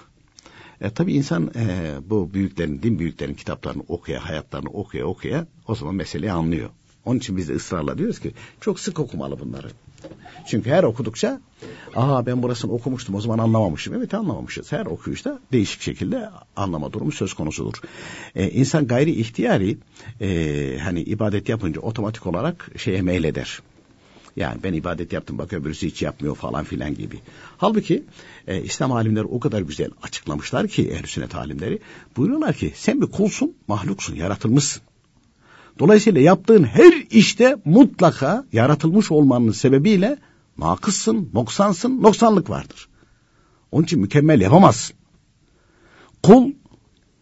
E, 0.82 0.90
tabii 0.90 1.14
insan 1.14 1.52
e, 1.56 1.96
bu 2.10 2.34
büyüklerin, 2.34 2.82
din 2.84 3.00
büyüklerin 3.00 3.34
kitaplarını 3.34 3.84
okuya, 3.88 4.26
hayatlarını 4.30 4.70
okuya 4.70 5.06
okuya 5.06 5.48
o 5.68 5.76
zaman 5.76 5.96
meseleyi 5.96 6.32
anlıyor. 6.32 6.70
Onun 7.06 7.20
için 7.20 7.38
biz 7.38 7.50
de 7.50 7.54
ısrarla 7.56 7.98
diyoruz 7.98 8.20
ki 8.20 8.32
çok 8.62 8.80
sık 8.80 9.00
okumalı 9.00 9.40
bunları. 9.40 9.68
Çünkü 10.48 10.70
her 10.70 10.84
okudukça 10.84 11.42
aa 11.96 12.26
ben 12.26 12.44
burasını 12.44 12.72
okumuştum 12.72 13.16
o 13.16 13.22
zaman 13.22 13.38
anlamamışım. 13.38 13.94
Evet 13.94 14.14
anlamamışız. 14.14 14.72
Her 14.72 14.86
okuyuşta 14.86 15.40
değişik 15.52 15.82
şekilde 15.82 16.30
anlama 16.56 16.94
durumu 16.94 17.12
söz 17.12 17.34
konusudur. 17.34 17.82
Ee, 18.36 18.50
insan 18.50 18.88
gayri 18.88 19.12
ihtiyari 19.12 19.78
e, 20.22 20.78
hani 20.84 21.02
ibadet 21.02 21.50
yapınca 21.50 21.82
otomatik 21.82 22.28
olarak 22.28 22.70
şeye 22.78 23.02
meyleder. 23.02 23.62
Yani 24.36 24.64
ben 24.64 24.74
ibadet 24.74 25.14
yaptım 25.14 25.38
bak 25.38 25.54
öbürüsü 25.54 25.88
hiç 25.88 26.02
yapmıyor 26.02 26.36
falan 26.36 26.64
filan 26.64 26.96
gibi. 26.96 27.20
Halbuki 27.58 28.04
e, 28.48 28.62
İslam 28.62 28.92
alimleri 28.92 29.26
o 29.26 29.40
kadar 29.40 29.62
güzel 29.62 29.90
açıklamışlar 30.04 30.68
ki 30.68 30.90
ehl 30.90 31.06
sünnet 31.06 31.36
alimleri. 31.36 31.80
Buyuruyorlar 32.18 32.54
ki 32.54 32.72
sen 32.76 33.02
bir 33.02 33.08
kulsun, 33.08 33.54
mahluksun, 33.68 34.16
yaratılmışsın. 34.16 34.82
Dolayısıyla 35.80 36.22
yaptığın 36.22 36.64
her 36.64 36.94
işte 37.10 37.58
mutlaka 37.66 38.46
yaratılmış 38.54 39.12
olmanın 39.12 39.52
sebebiyle 39.52 40.18
nakıssın, 40.58 41.30
noksansın, 41.34 42.04
noksanlık 42.04 42.50
vardır. 42.50 42.90
Onun 43.72 43.84
için 43.84 44.00
mükemmel 44.00 44.42
yapamazsın. 44.42 44.96
Kul 46.24 46.52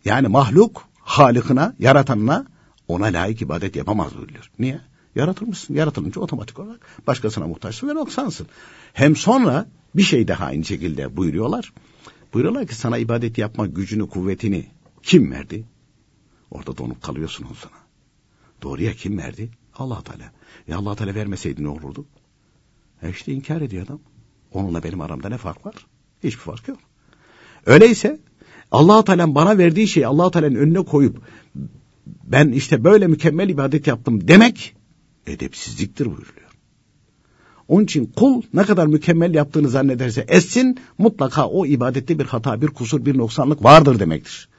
yani 0.05 0.27
mahluk 0.27 0.83
halikına, 0.99 1.75
yaratanına 1.79 2.45
ona 2.87 3.05
layık 3.05 3.41
ibadet 3.41 3.75
yapamaz 3.75 4.17
buyuruyor. 4.17 4.51
Niye? 4.59 4.81
Yaratılmışsın. 5.15 5.73
Yaratılınca 5.73 6.21
otomatik 6.21 6.59
olarak 6.59 6.79
başkasına 7.07 7.47
muhtaçsın 7.47 7.89
ve 7.89 7.93
noksansın. 7.93 8.47
Hem 8.93 9.15
sonra 9.15 9.65
bir 9.95 10.01
şey 10.01 10.27
daha 10.27 10.45
aynı 10.45 10.65
şekilde 10.65 11.17
buyuruyorlar. 11.17 11.73
Buyuruyorlar 12.33 12.67
ki 12.67 12.75
sana 12.75 12.97
ibadet 12.97 13.37
yapma 13.37 13.67
gücünü, 13.67 14.09
kuvvetini 14.09 14.67
kim 15.03 15.31
verdi? 15.31 15.65
Orada 16.51 16.77
donup 16.77 17.03
kalıyorsun 17.03 17.47
o 17.51 17.53
sana. 17.53 17.88
Doğruya 18.61 18.93
kim 18.93 19.17
verdi? 19.17 19.49
allah 19.79 20.01
Teala. 20.03 20.31
Ya 20.67 20.77
allah 20.77 20.95
Teala 20.95 21.15
vermeseydi 21.15 21.63
ne 21.63 21.67
olurdu? 21.67 22.05
E 23.01 23.09
işte 23.09 23.31
inkar 23.33 23.61
ediyor 23.61 23.85
adam. 23.85 23.99
Onunla 24.51 24.83
benim 24.83 25.01
aramda 25.01 25.29
ne 25.29 25.37
fark 25.37 25.65
var? 25.65 25.75
Hiçbir 26.23 26.41
fark 26.41 26.67
yok. 26.67 26.79
Öyleyse 27.65 28.19
allah 28.71 29.03
Teala'nın 29.03 29.35
bana 29.35 29.57
verdiği 29.57 29.87
şeyi 29.87 30.07
allah 30.07 30.31
Teala'nın 30.31 30.55
önüne 30.55 30.85
koyup 30.85 31.21
ben 32.23 32.51
işte 32.51 32.83
böyle 32.83 33.07
mükemmel 33.07 33.49
ibadet 33.49 33.87
yaptım 33.87 34.27
demek 34.27 34.75
edepsizliktir 35.27 36.05
buyuruluyor. 36.05 36.49
Onun 37.67 37.83
için 37.83 38.05
kul 38.15 38.41
ne 38.53 38.63
kadar 38.63 38.87
mükemmel 38.87 39.33
yaptığını 39.33 39.69
zannederse 39.69 40.25
etsin 40.27 40.79
mutlaka 40.97 41.47
o 41.47 41.65
ibadette 41.65 42.19
bir 42.19 42.25
hata, 42.25 42.61
bir 42.61 42.67
kusur, 42.67 43.05
bir 43.05 43.17
noksanlık 43.17 43.63
vardır 43.63 43.99
demektir. 43.99 44.49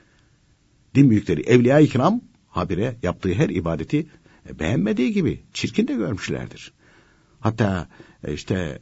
Din 0.95 1.11
büyükleri, 1.11 1.41
evliya-i 1.41 1.89
kiram 1.89 2.21
habire 2.51 2.97
yaptığı 3.03 3.35
her 3.35 3.49
ibadeti 3.49 4.07
e, 4.49 4.59
beğenmediği 4.59 5.13
gibi 5.13 5.45
çirkin 5.53 5.89
de 5.89 5.95
görmüşlerdir. 5.95 6.73
Hatta 7.41 7.89
e, 8.25 8.35
işte 8.35 8.79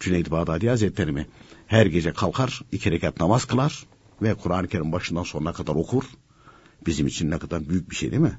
Cüneyd 0.00 0.30
Bağdadi 0.30 0.68
Hazretleri 0.68 1.12
mi 1.12 1.26
her 1.66 1.86
gece 1.86 2.12
kalkar 2.12 2.62
iki 2.72 2.90
rekat 2.90 3.20
namaz 3.20 3.44
kılar 3.44 3.86
ve 4.22 4.34
Kur'an-ı 4.34 4.68
Kerim 4.68 4.92
başından 4.92 5.22
sonuna 5.22 5.52
kadar 5.52 5.74
okur. 5.74 6.04
Bizim 6.86 7.06
için 7.06 7.30
ne 7.30 7.38
kadar 7.38 7.68
büyük 7.68 7.90
bir 7.90 7.96
şey 7.96 8.10
değil 8.10 8.22
mi? 8.22 8.38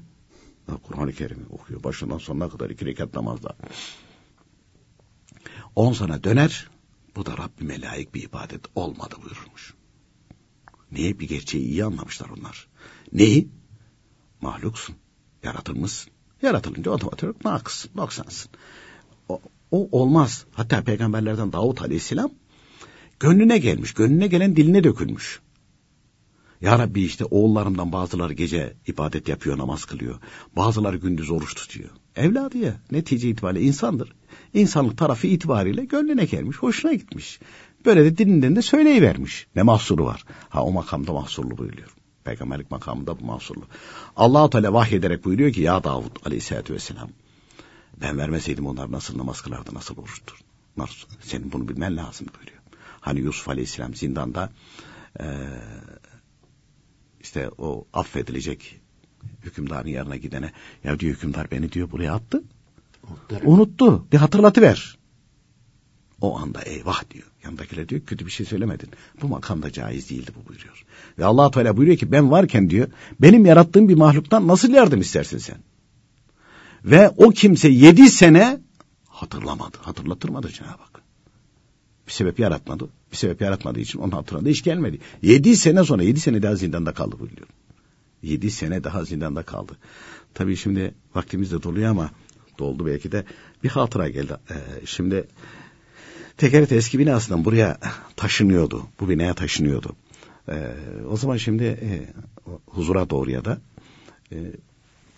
Kur'an-ı 0.82 1.12
Kerim'i 1.12 1.46
okuyor 1.50 1.84
başından 1.84 2.18
sonuna 2.18 2.48
kadar 2.48 2.70
iki 2.70 2.86
rekat 2.86 3.14
namazda. 3.14 3.56
On 5.76 5.92
sana 5.92 6.24
döner 6.24 6.70
bu 7.16 7.26
da 7.26 7.38
Rabbime 7.38 7.80
layık 7.80 8.14
bir 8.14 8.22
ibadet 8.22 8.60
olmadı 8.74 9.14
buyurmuş. 9.22 9.74
Niye 10.92 11.18
bir 11.18 11.28
gerçeği 11.28 11.64
iyi 11.64 11.84
anlamışlar 11.84 12.28
onlar. 12.38 12.68
Neyi? 13.12 13.48
Mahluksun. 14.40 14.96
Yaratılmışsın. 15.42 16.12
Yaratılınca 16.42 16.90
otomatik 16.90 17.24
olarak 17.24 17.44
nakıssın, 17.44 17.90
noksansın. 17.94 18.50
O, 19.28 19.40
o 19.70 19.88
olmaz. 20.00 20.44
Hatta 20.52 20.82
peygamberlerden 20.84 21.52
Davut 21.52 21.82
aleyhisselam 21.82 22.30
gönlüne 23.20 23.58
gelmiş. 23.58 23.94
Gönlüne 23.94 24.26
gelen 24.26 24.56
diline 24.56 24.84
dökülmüş. 24.84 25.40
Ya 26.60 26.78
Rabbi 26.78 27.02
işte 27.02 27.24
oğullarımdan 27.24 27.92
bazıları 27.92 28.32
gece 28.32 28.74
ibadet 28.86 29.28
yapıyor, 29.28 29.58
namaz 29.58 29.84
kılıyor. 29.84 30.18
Bazıları 30.56 30.96
gündüz 30.96 31.30
oruç 31.30 31.54
tutuyor. 31.54 31.90
Evladı 32.16 32.58
ya 32.58 32.80
netice 32.90 33.28
itibariyle 33.28 33.66
insandır. 33.66 34.12
İnsanlık 34.54 34.98
tarafı 34.98 35.26
itibariyle 35.26 35.84
gönlüne 35.84 36.24
gelmiş, 36.24 36.56
hoşuna 36.56 36.92
gitmiş. 36.92 37.40
Böyle 37.84 38.04
de 38.04 38.18
dilinden 38.18 38.56
de 38.56 38.62
söyleyivermiş. 38.62 39.46
Ne 39.56 39.62
mahsuru 39.62 40.04
var? 40.04 40.24
Ha 40.48 40.64
o 40.64 40.72
makamda 40.72 41.12
mahsurlu 41.12 41.58
buyuruyor. 41.58 41.97
Peygamberlik 42.28 42.70
makamında 42.70 43.20
bu 43.20 43.24
mahsurlu. 43.24 43.64
Allah-u 44.16 44.50
Teala 44.50 44.72
vahyederek 44.72 45.24
buyuruyor 45.24 45.52
ki 45.52 45.60
ya 45.60 45.84
Davud 45.84 46.16
aleyhissalatü 46.26 46.74
vesselam 46.74 47.08
ben 48.00 48.18
vermeseydim 48.18 48.66
onlar 48.66 48.92
nasıl 48.92 49.18
namaz 49.18 49.40
kılardı, 49.40 49.74
nasıl 49.74 49.96
oruç? 49.96 50.22
Senin 51.20 51.52
bunu 51.52 51.68
bilmen 51.68 51.96
lazım 51.96 52.26
buyuruyor. 52.36 52.62
Hani 53.00 53.20
Yusuf 53.20 53.48
aleyhisselam 53.48 53.94
zindanda 53.94 54.52
e, 55.20 55.26
işte 57.20 57.50
o 57.58 57.86
affedilecek 57.92 58.80
hükümdarın 59.42 59.88
yanına 59.88 60.16
gidene 60.16 60.52
ya 60.84 61.00
diyor 61.00 61.14
hükümdar 61.14 61.50
beni 61.50 61.72
diyor 61.72 61.90
buraya 61.90 62.14
attı. 62.14 62.42
Unuttu. 63.44 64.06
Bir 64.12 64.18
hatırlatıver. 64.18 64.98
O 66.20 66.38
anda 66.38 66.62
eyvah 66.62 67.10
diyor. 67.10 67.26
Yandakiler 67.44 67.88
diyor 67.88 68.00
kötü 68.06 68.26
bir 68.26 68.30
şey 68.30 68.46
söylemedin. 68.46 68.88
Bu 69.22 69.28
makamda 69.28 69.72
caiz 69.72 70.10
değildi 70.10 70.30
bu 70.36 70.48
buyuruyor. 70.48 70.84
Ve 71.18 71.24
allah 71.24 71.50
Teala 71.50 71.76
buyuruyor 71.76 71.98
ki 71.98 72.12
ben 72.12 72.30
varken 72.30 72.70
diyor 72.70 72.88
benim 73.20 73.46
yarattığım 73.46 73.88
bir 73.88 73.94
mahluktan 73.94 74.48
nasıl 74.48 74.72
yardım 74.72 75.00
istersin 75.00 75.38
sen? 75.38 75.56
Ve 76.84 77.08
o 77.08 77.30
kimse 77.30 77.68
yedi 77.68 78.10
sene 78.10 78.60
hatırlamadı. 79.08 79.76
Hatırlatırmadı 79.80 80.48
Cenab-ı 80.48 80.82
Hak. 80.82 81.02
Bir 82.06 82.12
sebep 82.12 82.38
yaratmadı. 82.38 82.88
Bir 83.12 83.16
sebep 83.16 83.40
yaratmadığı 83.40 83.80
için 83.80 83.98
onun 83.98 84.10
hatırına 84.10 84.48
hiç 84.48 84.64
gelmedi. 84.64 84.98
Yedi 85.22 85.56
sene 85.56 85.84
sonra 85.84 86.02
yedi 86.02 86.20
sene 86.20 86.42
daha 86.42 86.56
zindanda 86.56 86.92
kaldı 86.92 87.18
buyuruyor. 87.18 87.48
Yedi 88.22 88.50
sene 88.50 88.84
daha 88.84 89.04
zindanda 89.04 89.42
kaldı. 89.42 89.76
Tabii 90.34 90.56
şimdi 90.56 90.94
vaktimiz 91.14 91.52
de 91.52 91.62
doluyor 91.62 91.90
ama 91.90 92.10
doldu 92.58 92.86
belki 92.86 93.12
de 93.12 93.24
bir 93.64 93.68
hatıra 93.68 94.08
geldi. 94.08 94.36
Ee, 94.50 94.54
şimdi 94.86 95.28
Tekeret 96.38 96.72
eski 96.72 96.98
binasından 96.98 97.44
buraya 97.44 97.78
taşınıyordu. 98.16 98.86
Bu 99.00 99.08
binaya 99.08 99.34
taşınıyordu. 99.34 99.96
Ee, 100.48 100.74
o 101.10 101.16
zaman 101.16 101.36
şimdi 101.36 101.64
e, 101.64 102.12
huzura 102.66 103.10
doğruya 103.10 103.44
da 103.44 103.58
e, 104.32 104.36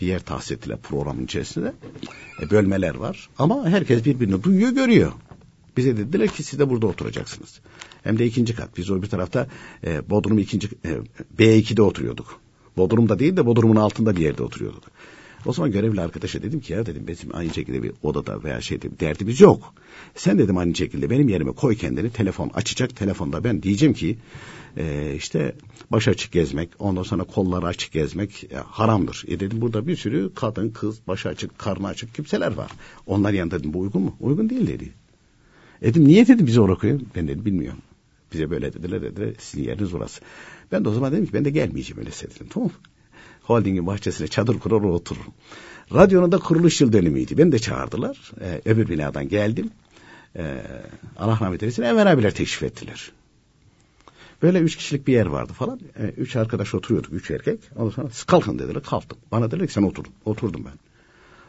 bir 0.01 0.07
yer 0.07 0.21
tahsis 0.21 0.53
ettiler 0.53 0.79
programın 0.83 1.25
içerisinde. 1.25 1.73
E, 2.43 2.51
bölmeler 2.51 2.95
var 2.95 3.29
ama 3.39 3.69
herkes 3.69 4.05
birbirini 4.05 4.43
duyuyor 4.43 4.71
görüyor. 4.71 5.13
Bize 5.77 5.97
dediler 5.97 6.29
ki 6.29 6.43
siz 6.43 6.59
de 6.59 6.71
burada 6.71 6.87
oturacaksınız. 6.87 7.61
Hem 8.03 8.19
de 8.19 8.27
ikinci 8.27 8.55
kat. 8.55 8.77
Biz 8.77 8.91
o 8.91 9.03
bir 9.03 9.09
tarafta 9.09 9.49
e, 9.85 10.11
Bodrum 10.11 10.39
ikinci 10.39 10.69
e, 10.85 10.99
B2'de 11.39 11.83
oturuyorduk. 11.83 12.41
Bodrum'da 12.77 13.19
değil 13.19 13.37
de 13.37 13.47
Bodrum'un 13.47 13.77
altında 13.77 14.17
bir 14.17 14.21
yerde 14.21 14.43
oturuyorduk. 14.43 14.85
O 15.47 15.53
zaman 15.53 15.73
görevli 15.73 16.01
arkadaşa 16.01 16.43
dedim 16.43 16.61
ki 16.61 16.73
ya 16.73 16.87
dedim 16.87 17.07
bizim 17.09 17.37
aynı 17.37 17.55
şekilde 17.55 17.83
bir 17.83 17.93
odada 18.03 18.45
veya 18.45 18.61
şeyde 18.61 18.93
bir 18.93 18.99
derdimiz 18.99 19.41
yok. 19.41 19.75
Sen 20.15 20.39
dedim 20.39 20.57
aynı 20.57 20.75
şekilde 20.75 21.11
benim 21.11 21.29
yerime 21.29 21.53
koy 21.53 21.77
kendini 21.77 22.11
telefon 22.11 22.51
açacak 22.55 22.97
telefonda 22.97 23.45
ben 23.45 23.63
diyeceğim 23.63 23.95
ki 23.95 24.19
e, 24.77 25.15
işte 25.17 25.55
baş 25.91 26.09
açık 26.09 26.33
gezmek 26.33 26.69
ondan 26.79 27.03
sonra 27.03 27.25
kolları 27.25 27.67
açık 27.67 27.93
gezmek 27.93 28.45
e, 28.45 28.57
haramdır. 28.57 29.25
E 29.29 29.41
dedim 29.41 29.61
burada 29.61 29.87
bir 29.87 29.97
sürü 29.97 30.31
kadın 30.35 30.71
kız 30.71 31.01
baş 31.09 31.27
açık 31.27 31.59
karnı 31.59 31.87
açık 31.87 32.15
kimseler 32.15 32.53
var. 32.53 32.71
Onlar 33.07 33.33
yanında 33.33 33.59
dedim 33.59 33.75
bu 33.75 33.81
uygun 33.81 34.03
mu? 34.03 34.17
Uygun 34.21 34.51
değil 34.51 34.67
dedi. 34.67 34.93
E 35.83 35.87
dedim 35.87 36.05
niye 36.05 36.29
dedi 36.29 36.47
bizi 36.47 36.61
oraya? 36.61 36.99
Ben 37.17 37.29
dedim 37.29 37.45
bilmiyorum. 37.45 37.81
Bize 38.33 38.51
böyle 38.51 38.73
dediler 38.73 39.03
dediler 39.03 39.35
sizin 39.39 39.65
yeriniz 39.65 39.95
orası. 39.95 40.21
Ben 40.73 40.85
de 40.85 40.89
o 40.89 40.93
zaman 40.93 41.13
dedim 41.13 41.27
ki 41.27 41.33
ben 41.33 41.45
de 41.45 41.51
gelmeyeceğim 41.51 41.99
öyle 41.99 42.11
dedim 42.11 42.47
tamam? 42.51 42.71
Holdingin 43.51 43.87
bahçesine 43.87 44.29
çadır 44.29 44.59
kurar 44.59 44.81
otururum. 44.81 45.33
Radyonun 45.95 46.33
da 46.33 46.39
kuruluş 46.39 46.81
yıl 46.81 46.93
dönümüydü. 46.93 47.39
Beni 47.39 47.53
de 47.53 47.59
çağırdılar. 47.59 48.33
Ee, 48.41 48.61
öbür 48.65 48.89
binadan 48.89 49.29
geldim. 49.29 49.71
Ee, 50.37 50.63
Allah 51.19 51.39
rahmet 51.41 51.63
eylesin 51.63 51.83
Enver 51.83 52.07
abiler 52.07 52.35
teşrif 52.35 52.63
ettiler. 52.63 53.13
Böyle 54.43 54.59
üç 54.59 54.77
kişilik 54.77 55.07
bir 55.07 55.13
yer 55.13 55.27
vardı 55.27 55.53
falan. 55.53 55.81
Ee, 55.99 56.03
üç 56.03 56.37
arkadaş 56.37 56.75
oturuyorduk, 56.75 57.13
üç 57.13 57.31
erkek. 57.31 57.61
Ondan 57.77 57.91
sonra 57.91 58.09
kalkın 58.27 58.59
dediler, 58.59 58.83
kalktım. 58.83 59.19
Bana 59.33 59.51
dediler 59.51 59.67
ki 59.67 59.73
sen 59.73 59.83
oturdun. 59.83 60.13
Oturdum 60.25 60.65
ben. 60.65 60.79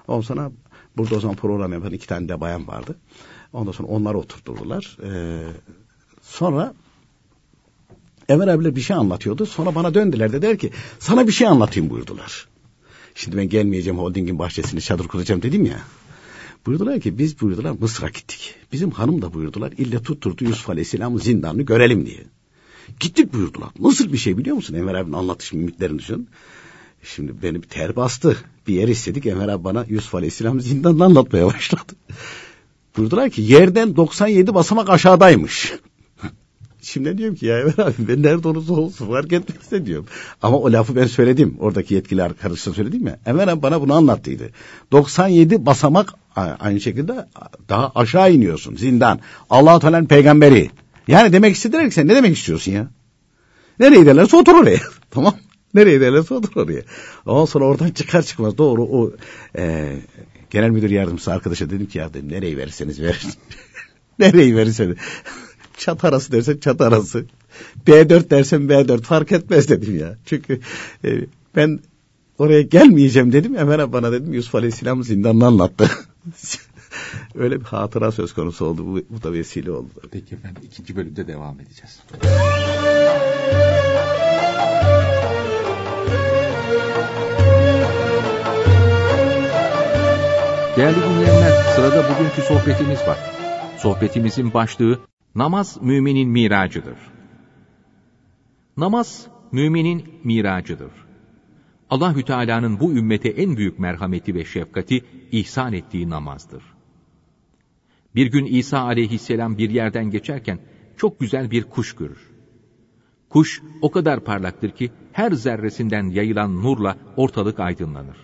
Ondan 0.08 0.22
sonra 0.22 0.52
burada 0.98 1.16
o 1.16 1.20
zaman 1.20 1.36
program 1.36 1.74
yapan 1.74 1.94
iki 1.94 2.08
tane 2.08 2.30
de 2.30 2.42
bayan 2.42 2.68
vardı. 2.68 2.96
Ondan 3.54 3.72
sonra 3.72 3.88
onları 3.90 4.18
oturtturdular. 4.18 4.98
Ee, 5.04 5.44
sonra 6.22 6.74
Enver 8.32 8.48
abiler 8.48 8.76
bir 8.76 8.82
şey 8.82 8.96
anlatıyordu. 8.96 9.46
Sonra 9.46 9.76
bana 9.76 9.94
döndüler 9.94 10.32
de 10.32 10.42
der 10.42 10.58
ki 10.58 10.72
sana 11.00 11.28
bir 11.28 11.32
şey 11.32 11.48
anlatayım 11.48 11.90
buyurdular. 11.90 12.48
Şimdi 13.16 13.38
ben 13.38 13.50
gelmeyeceğim 13.50 14.00
holdingin 14.00 14.40
bahçesini 14.40 14.82
çadır 14.82 15.08
kuracağım 15.08 15.42
dedim 15.42 15.66
ya. 15.66 15.80
Buyurdular 16.66 17.00
ki 17.00 17.18
biz 17.18 17.42
buyurdular 17.42 17.72
Mısır'a 17.80 18.10
gittik. 18.10 18.56
Bizim 18.74 18.92
hanım 18.92 19.22
da 19.22 19.34
buyurdular 19.34 19.72
ille 19.72 20.04
tutturdu 20.04 20.44
Yusuf 20.44 20.70
Aleyhisselam'ın 20.70 21.18
zindanını 21.18 21.62
görelim 21.62 22.06
diye. 22.06 22.24
Gittik 23.00 23.34
buyurdular. 23.34 23.70
Nasıl 23.80 24.14
bir 24.14 24.18
şey 24.18 24.38
biliyor 24.38 24.56
musun? 24.56 24.74
Enver 24.74 24.94
abinin 24.94 25.14
anlatış 25.14 25.54
mimiklerini 25.54 26.00
düşün. 26.00 26.28
Şimdi 27.04 27.34
beni 27.44 27.64
bir 27.64 27.68
ter 27.68 27.96
bastı. 27.96 28.38
Bir 28.68 28.74
yer 28.74 28.88
istedik. 28.88 29.26
Enver 29.26 29.48
abi 29.48 29.64
bana 29.64 29.86
Yusuf 29.90 30.16
Aleyhisselam 30.16 30.62
zindanını 30.62 31.06
anlatmaya 31.06 31.48
başladı. 31.48 31.94
Buyurdular 32.98 33.30
ki 33.30 33.42
yerden 33.42 33.96
97 33.96 34.54
basamak 34.54 34.90
aşağıdaymış. 34.90 35.74
Şimdi 36.82 37.18
diyorum 37.18 37.36
ki 37.36 37.46
ya 37.46 37.58
Ömer 37.58 37.78
abi 37.78 37.94
ben 38.00 38.24
nerede 38.24 38.48
olursa 38.48 38.74
olsun 38.74 39.08
fark 39.08 39.34
etmezse 39.34 39.86
diyorum. 39.86 40.06
Ama 40.42 40.58
o 40.58 40.72
lafı 40.72 40.96
ben 40.96 41.08
söyledim. 41.08 41.58
Oradaki 41.60 41.94
yetkili 41.94 42.24
arkadaşa 42.24 42.74
söyledim 42.74 43.08
ya. 43.08 43.20
Ömer 43.26 43.48
abi 43.48 43.62
bana 43.62 43.82
bunu 43.82 43.94
anlattıydı. 43.94 44.50
97 44.92 45.66
basamak 45.66 46.14
aynı 46.36 46.82
şekilde 46.82 47.28
daha 47.70 47.92
aşağı 47.96 48.34
iniyorsun 48.34 48.76
zindan. 48.76 49.20
Allah-u 49.50 49.80
Teala'nın 49.80 50.06
peygamberi. 50.06 50.70
Yani 51.08 51.34
demek 51.34 51.56
istediler 51.56 51.90
ki 51.90 51.96
sen 51.96 52.08
ne 52.08 52.16
demek 52.16 52.38
istiyorsun 52.38 52.72
ya? 52.72 52.88
Nereye 53.80 54.06
derlerse 54.06 54.38
otur 54.38 54.56
oraya. 54.56 54.80
tamam 55.12 55.34
Nereye 55.74 56.02
derlerse 56.02 56.34
otur 56.34 56.62
oraya. 56.62 56.82
Ondan 57.26 57.46
sonra 57.46 57.66
oradan 57.66 57.90
çıkar 57.90 58.22
çıkmaz 58.22 58.58
doğru 58.58 58.84
o 58.84 59.12
e, 59.58 59.96
genel 60.50 60.70
müdür 60.70 60.90
yardımcısı 60.90 61.34
arkadaşa 61.34 61.70
dedim 61.70 61.86
ki 61.86 61.98
ya 61.98 62.14
dedim 62.14 62.32
nereyi 62.32 62.58
verirseniz 62.58 63.02
verin. 63.02 63.34
nereyi 64.20 64.56
verirseniz. 64.56 64.98
Çat 65.82 66.04
arası 66.04 66.32
dersen 66.32 66.58
çat 66.58 66.82
arası. 66.82 67.26
B4 67.88 68.30
dersen 68.30 68.62
B4 68.62 69.02
fark 69.02 69.32
etmez 69.32 69.70
dedim 69.70 70.00
ya. 70.00 70.18
Çünkü 70.26 70.60
e, 71.06 71.10
ben 71.56 71.80
oraya 72.38 72.62
gelmeyeceğim 72.62 73.34
dedim. 73.34 73.58
Hemen 73.58 73.94
bana 73.94 74.12
dedim 74.12 74.34
Yusuf 74.34 74.56
Aleyhisselam 74.56 75.04
zindanını 75.04 75.46
anlattı. 75.46 75.90
Öyle 77.36 77.60
bir 77.60 77.66
hatıra 77.66 78.12
söz 78.12 78.34
konusu 78.34 78.66
oldu. 78.66 78.86
Bu, 78.88 79.02
bu 79.10 79.24
da 79.24 79.34
vesile 79.34 79.72
oldu. 79.72 79.90
Peki 80.12 80.36
efendim 80.36 80.64
ikinci 80.66 80.96
bölümde 80.96 81.28
devam 81.28 81.60
edeceğiz. 81.60 82.00
Değerli 90.78 90.96
dinleyenler, 90.96 91.74
sırada 91.76 92.04
bugünkü 92.10 92.42
sohbetimiz 92.42 93.00
var. 93.00 93.18
Sohbetimizin 93.78 94.54
başlığı 94.54 95.00
Namaz 95.36 95.82
müminin 95.82 96.30
miracıdır. 96.30 96.98
Namaz 98.78 99.28
müminin 99.52 100.04
miracıdır. 100.24 100.92
Allahü 101.90 102.26
Teala'nın 102.26 102.80
bu 102.80 102.92
ümmete 102.92 103.30
en 103.30 103.58
büyük 103.58 103.80
merhameti 103.80 104.36
ve 104.36 104.46
şefkati 104.46 105.06
ihsan 105.32 105.74
ettiği 105.74 106.10
namazdır. 106.10 106.64
Bir 108.16 108.28
gün 108.28 108.46
İsa 108.46 108.80
aleyhisselam 108.80 109.58
bir 109.58 109.70
yerden 109.70 110.12
geçerken 110.12 110.60
çok 110.98 111.20
güzel 111.20 111.52
bir 111.52 111.64
kuş 111.64 111.96
görür. 111.96 112.32
Kuş 113.30 113.62
o 113.82 113.92
kadar 113.92 114.24
parlaktır 114.24 114.70
ki 114.72 114.92
her 115.12 115.32
zerresinden 115.32 116.04
yayılan 116.04 116.64
nurla 116.64 116.98
ortalık 117.18 117.60
aydınlanır. 117.60 118.18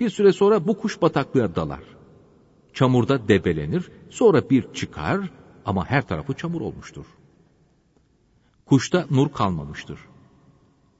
Bir 0.00 0.10
süre 0.10 0.32
sonra 0.32 0.66
bu 0.66 0.78
kuş 0.78 1.02
bataklığa 1.02 1.54
dalar. 1.54 1.82
Çamurda 2.72 3.28
debelenir, 3.28 3.90
sonra 4.10 4.50
bir 4.50 4.72
çıkar, 4.72 5.30
ama 5.64 5.90
her 5.90 6.08
tarafı 6.08 6.34
çamur 6.34 6.60
olmuştur. 6.60 7.06
Kuşta 8.66 9.06
nur 9.10 9.32
kalmamıştır. 9.32 9.98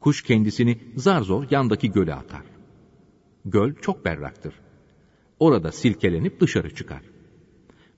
Kuş 0.01 0.23
kendisini 0.23 0.79
zar 0.97 1.23
zor 1.23 1.47
yandaki 1.51 1.93
göle 1.93 2.15
atar. 2.15 2.43
Göl 3.45 3.75
çok 3.75 4.05
berraktır. 4.05 4.55
Orada 5.39 5.73
silkelenip 5.73 6.41
dışarı 6.41 6.75
çıkar. 6.75 7.03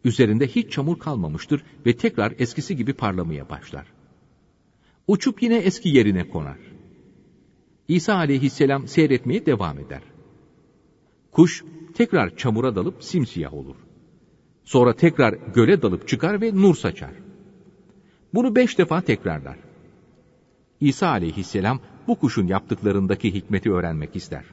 Üzerinde 0.05 0.47
hiç 0.47 0.73
çamur 0.73 0.99
kalmamıştır 0.99 1.65
ve 1.87 1.97
tekrar 1.97 2.35
eskisi 2.39 2.77
gibi 2.77 2.93
parlamaya 2.93 3.49
başlar. 3.49 3.87
Uçup 5.07 5.43
yine 5.43 5.57
eski 5.57 5.89
yerine 5.89 6.29
konar. 6.29 6.59
İsa 7.89 8.15
aleyhisselam 8.15 8.89
seyretmeye 8.89 9.47
devam 9.47 9.79
eder. 9.79 10.03
Kuş 11.33 11.65
tekrar 11.95 12.37
çamura 12.37 12.77
dalıp 12.77 13.05
simsiyah 13.05 13.55
olur. 13.55 13.77
Sonra 14.65 14.97
tekrar 14.97 15.33
göle 15.55 15.83
dalıp 15.83 16.09
çıkar 16.09 16.41
ve 16.41 16.55
nur 16.55 16.75
saçar. 16.75 17.13
Bunu 18.35 18.57
beş 18.57 18.79
defa 18.79 19.01
tekrarlar. 19.01 19.57
İsa 20.81 21.09
aleyhisselam 21.09 21.81
bu 22.07 22.19
kuşun 22.19 22.47
yaptıklarındaki 22.47 23.35
hikmeti 23.35 23.73
öğrenmek 23.73 24.17
ister. 24.17 24.45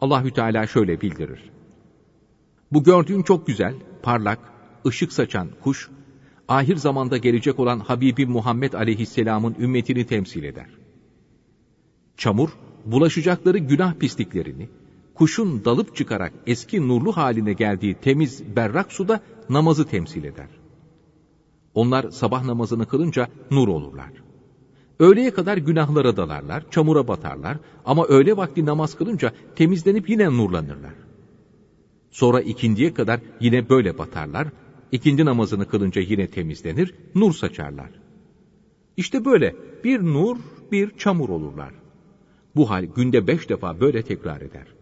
Allahü 0.00 0.30
Teala 0.30 0.66
şöyle 0.66 1.00
bildirir. 1.00 1.50
Bu 2.72 2.84
gördüğün 2.84 3.22
çok 3.22 3.46
güzel, 3.46 3.74
parlak, 4.02 4.38
ışık 4.86 5.12
saçan 5.12 5.48
kuş, 5.60 5.90
ahir 6.48 6.76
zamanda 6.76 7.16
gelecek 7.16 7.58
olan 7.58 7.78
Habibi 7.78 8.26
Muhammed 8.26 8.72
aleyhisselamın 8.72 9.56
ümmetini 9.58 10.06
temsil 10.06 10.44
eder. 10.44 10.68
Çamur, 12.16 12.50
bulaşacakları 12.84 13.58
günah 13.58 13.94
pisliklerini, 13.94 14.68
kuşun 15.22 15.64
dalıp 15.64 15.96
çıkarak 15.96 16.32
eski 16.46 16.88
nurlu 16.88 17.16
haline 17.16 17.52
geldiği 17.52 17.94
temiz 17.94 18.56
berrak 18.56 18.92
suda 18.92 19.20
namazı 19.48 19.86
temsil 19.86 20.24
eder. 20.24 20.48
Onlar 21.74 22.10
sabah 22.10 22.44
namazını 22.44 22.86
kılınca 22.86 23.28
nur 23.50 23.68
olurlar. 23.68 24.10
Öğleye 24.98 25.30
kadar 25.30 25.56
günahlara 25.56 26.16
dalarlar, 26.16 26.70
çamura 26.70 27.08
batarlar 27.08 27.56
ama 27.84 28.06
öğle 28.06 28.36
vakti 28.36 28.66
namaz 28.66 28.94
kılınca 28.94 29.32
temizlenip 29.56 30.10
yine 30.10 30.26
nurlanırlar. 30.36 30.94
Sonra 32.10 32.40
ikindiye 32.40 32.94
kadar 32.94 33.20
yine 33.40 33.68
böyle 33.68 33.98
batarlar, 33.98 34.48
ikindi 34.92 35.24
namazını 35.24 35.68
kılınca 35.68 36.02
yine 36.02 36.26
temizlenir, 36.26 36.94
nur 37.14 37.32
saçarlar. 37.32 37.90
İşte 38.96 39.24
böyle 39.24 39.56
bir 39.84 40.00
nur, 40.00 40.36
bir 40.72 40.98
çamur 40.98 41.28
olurlar. 41.28 41.72
Bu 42.56 42.70
hal 42.70 42.84
günde 42.84 43.26
beş 43.26 43.48
defa 43.48 43.80
böyle 43.80 44.02
tekrar 44.02 44.40
eder. 44.40 44.81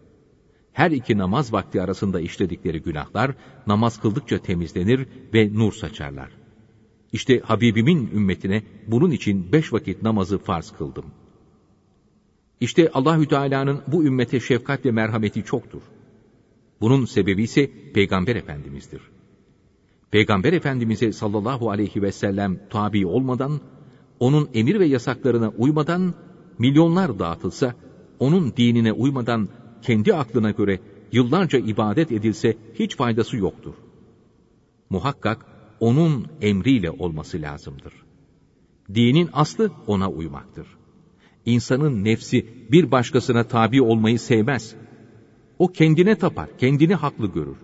Her 0.73 0.91
iki 0.91 1.17
namaz 1.17 1.53
vakti 1.53 1.81
arasında 1.81 2.19
işledikleri 2.19 2.81
günahlar 2.81 3.35
namaz 3.67 4.01
kıldıkça 4.01 4.37
temizlenir 4.37 5.07
ve 5.33 5.53
nur 5.53 5.73
saçarlar. 5.73 6.29
İşte 7.13 7.39
Habibimin 7.39 8.09
ümmetine 8.13 8.63
bunun 8.87 9.11
için 9.11 9.51
beş 9.51 9.73
vakit 9.73 10.03
namazı 10.03 10.37
farz 10.37 10.71
kıldım. 10.71 11.05
İşte 12.59 12.89
Allahü 12.93 13.27
Teala'nın 13.27 13.81
bu 13.87 14.03
ümmete 14.03 14.39
şefkat 14.39 14.85
ve 14.85 14.91
merhameti 14.91 15.43
çoktur. 15.43 15.81
Bunun 16.81 17.05
sebebi 17.05 17.43
ise 17.43 17.71
Peygamber 17.93 18.35
Efendimiz'dir. 18.35 19.01
Peygamber 20.11 20.53
Efendimiz'e 20.53 21.11
sallallahu 21.11 21.69
aleyhi 21.69 22.01
ve 22.01 22.11
sellem 22.11 22.59
tabi 22.69 23.05
olmadan, 23.05 23.61
onun 24.19 24.49
emir 24.53 24.79
ve 24.79 24.85
yasaklarına 24.85 25.49
uymadan, 25.49 26.13
milyonlar 26.59 27.19
dağıtılsa, 27.19 27.75
onun 28.19 28.53
dinine 28.57 28.91
uymadan, 28.91 29.49
kendi 29.81 30.13
aklına 30.13 30.51
göre 30.51 30.79
yıllarca 31.11 31.59
ibadet 31.59 32.11
edilse 32.11 32.57
hiç 32.73 32.95
faydası 32.95 33.37
yoktur. 33.37 33.73
Muhakkak 34.89 35.45
onun 35.79 36.27
emriyle 36.41 36.91
olması 36.91 37.41
lazımdır. 37.41 37.93
Dinin 38.93 39.29
aslı 39.33 39.71
ona 39.87 40.11
uymaktır. 40.11 40.67
İnsanın 41.45 42.03
nefsi 42.03 42.45
bir 42.71 42.91
başkasına 42.91 43.43
tabi 43.43 43.81
olmayı 43.81 44.19
sevmez. 44.19 44.75
O 45.59 45.67
kendine 45.67 46.15
tapar, 46.15 46.57
kendini 46.57 46.95
haklı 46.95 47.27
görür. 47.27 47.57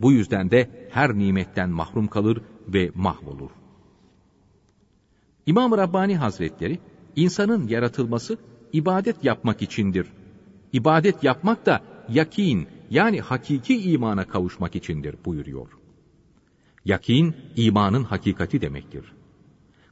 Bu 0.00 0.12
yüzden 0.12 0.50
de 0.50 0.88
her 0.90 1.18
nimetten 1.18 1.70
mahrum 1.70 2.06
kalır 2.06 2.42
ve 2.68 2.90
mahvolur. 2.94 3.50
İmam 5.46 5.72
Rabbani 5.72 6.16
Hazretleri, 6.16 6.78
insanın 7.16 7.68
yaratılması 7.68 8.38
ibadet 8.72 9.24
yapmak 9.24 9.62
içindir. 9.62 10.06
İbadet 10.76 11.24
yapmak 11.24 11.66
da 11.66 11.80
yakin 12.08 12.68
yani 12.90 13.20
hakiki 13.20 13.92
imana 13.92 14.24
kavuşmak 14.24 14.76
içindir 14.76 15.16
buyuruyor. 15.24 15.68
Yakin, 16.84 17.36
imanın 17.56 18.04
hakikati 18.04 18.60
demektir. 18.60 19.04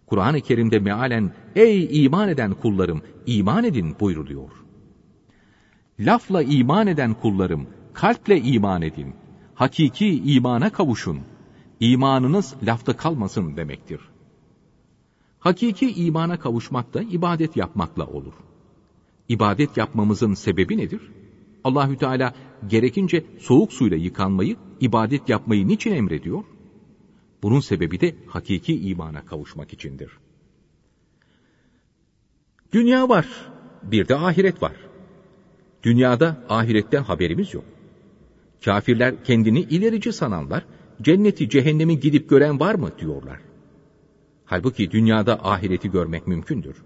Kur'an-ı 0.07 0.41
Kerim'de 0.41 0.79
mealen, 0.79 1.33
ey 1.57 2.05
iman 2.05 2.29
eden 2.29 2.55
kullarım, 2.55 3.03
iman 3.27 3.65
edin 3.65 3.97
buyruluyor. 4.01 4.51
Lafla 6.01 6.43
iman 6.43 6.87
eden 6.87 7.15
kullarım, 7.15 7.67
kalple 7.93 8.41
iman 8.41 8.83
edin. 8.83 9.15
Hakiki 9.55 10.23
imana 10.35 10.71
kavuşun. 10.73 11.21
İmanınız 11.81 12.55
lafta 12.63 12.97
kalmasın 12.97 13.57
demektir. 13.57 14.01
Hakiki 15.39 15.93
imana 16.07 16.39
kavuşmak 16.39 16.95
da 16.95 17.03
ibadet 17.03 17.57
yapmakla 17.57 18.07
olur. 18.07 18.35
İbadet 19.29 19.77
yapmamızın 19.77 20.35
sebebi 20.35 20.79
nedir? 20.79 21.01
Allahü 21.65 21.97
Teala 21.97 22.35
gerekince 22.67 23.25
soğuk 23.39 23.73
suyla 23.73 23.97
yıkanmayı, 23.97 24.57
ibadet 24.81 25.29
yapmayı 25.29 25.69
niçin 25.69 25.93
emrediyor? 25.93 26.45
Bunun 27.43 27.61
sebebi 27.61 28.01
de 28.01 28.15
hakiki 28.27 28.89
imana 28.89 29.25
kavuşmak 29.25 29.73
içindir. 29.73 30.11
Dünya 32.73 33.09
var, 33.09 33.53
bir 33.83 34.09
de 34.09 34.17
ahiret 34.17 34.63
var. 34.63 34.77
Dünyada 35.83 36.45
ahiretten 36.49 37.03
haberimiz 37.03 37.55
yok. 37.55 37.65
Kafirler 38.65 39.25
kendini 39.25 39.61
ilerici 39.61 40.13
sananlar, 40.13 40.67
cenneti 41.03 41.49
cehennemi 41.49 42.01
gidip 42.01 42.31
gören 42.31 42.61
var 42.61 42.75
mı 42.75 42.91
diyorlar. 42.99 43.41
Halbuki 44.45 44.91
dünyada 44.91 45.45
ahireti 45.45 45.91
görmek 45.91 46.27
mümkündür. 46.27 46.77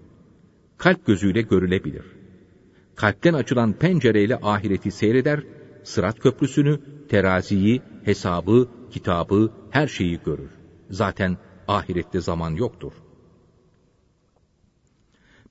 Kalp 0.76 1.06
gözüyle 1.06 1.42
görülebilir. 1.42 2.17
Kalpten 2.98 3.34
açılan 3.34 3.72
pencereyle 3.72 4.36
ahireti 4.42 4.90
seyreder, 4.90 5.40
sırat 5.84 6.20
köprüsünü, 6.20 6.80
teraziyi, 7.08 7.82
hesabı, 8.04 8.68
kitabı, 8.90 9.52
her 9.70 9.88
şeyi 9.88 10.20
görür. 10.26 10.50
Zaten 10.90 11.36
ahirette 11.68 12.20
zaman 12.20 12.50
yoktur. 12.50 12.92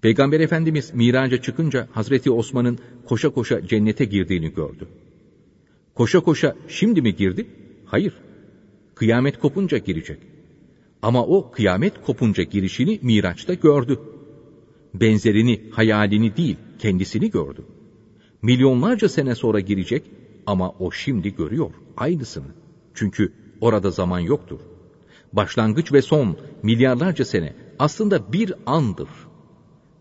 Peygamber 0.02 0.40
Efendimiz 0.40 0.94
miraca 0.94 1.42
çıkınca 1.42 1.88
Hazreti 1.92 2.32
Osman'ın 2.32 2.80
koşa 3.06 3.30
koşa 3.30 3.68
cennete 3.68 4.06
girdiğini 4.06 4.54
gördü. 4.54 4.88
Koşa 5.96 6.20
koşa 6.20 6.56
şimdi 6.68 7.02
mi 7.02 7.16
girdi? 7.16 7.48
Hayır. 7.86 8.14
Kıyamet 8.96 9.40
kopunca 9.40 9.78
girecek. 9.78 10.20
Ama 11.02 11.26
o 11.26 11.52
kıyamet 11.52 12.02
kopunca 12.02 12.44
girişini 12.44 13.00
Miraç'ta 13.02 13.54
gördü. 13.54 14.00
Benzerini, 14.94 15.70
hayalini 15.72 16.38
değil, 16.38 16.58
kendisini 16.80 17.32
gördü. 17.32 17.66
Milyonlarca 18.42 19.10
sene 19.10 19.36
sonra 19.36 19.60
girecek 19.60 20.12
ama 20.46 20.72
o 20.80 20.92
şimdi 20.92 21.36
görüyor 21.36 21.72
aynısını. 21.98 22.52
Çünkü 22.94 23.34
orada 23.62 23.92
zaman 23.92 24.20
yoktur. 24.20 24.60
Başlangıç 25.34 25.94
ve 25.94 26.02
son 26.02 26.38
milyarlarca 26.64 27.26
sene 27.26 27.56
aslında 27.80 28.34
bir 28.34 28.54
andır. 28.66 29.10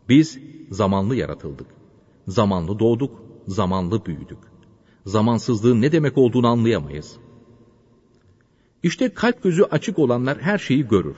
Biz 0.09 0.39
zamanlı 0.71 1.17
yaratıldık. 1.17 1.67
Zamanlı 2.29 2.79
doğduk, 2.79 3.23
zamanlı 3.47 4.07
büyüdük. 4.07 4.39
Zamansızlığın 5.07 5.83
ne 5.83 5.93
demek 5.93 6.19
olduğunu 6.19 6.47
anlayamayız. 6.47 7.17
İşte 8.83 9.15
kalp 9.15 9.43
gözü 9.43 9.63
açık 9.63 9.99
olanlar 9.99 10.41
her 10.41 10.59
şeyi 10.59 10.89
görür. 10.89 11.17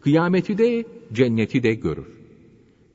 Kıyameti 0.00 0.58
de, 0.58 0.84
cenneti 1.12 1.62
de 1.62 1.74
görür. 1.74 2.17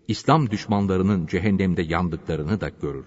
İslam 0.08 0.50
düşmanlarının 0.50 1.28
cehennemde 1.28 1.82
yandıklarını 1.82 2.62
da 2.62 2.70
görür. 2.70 3.06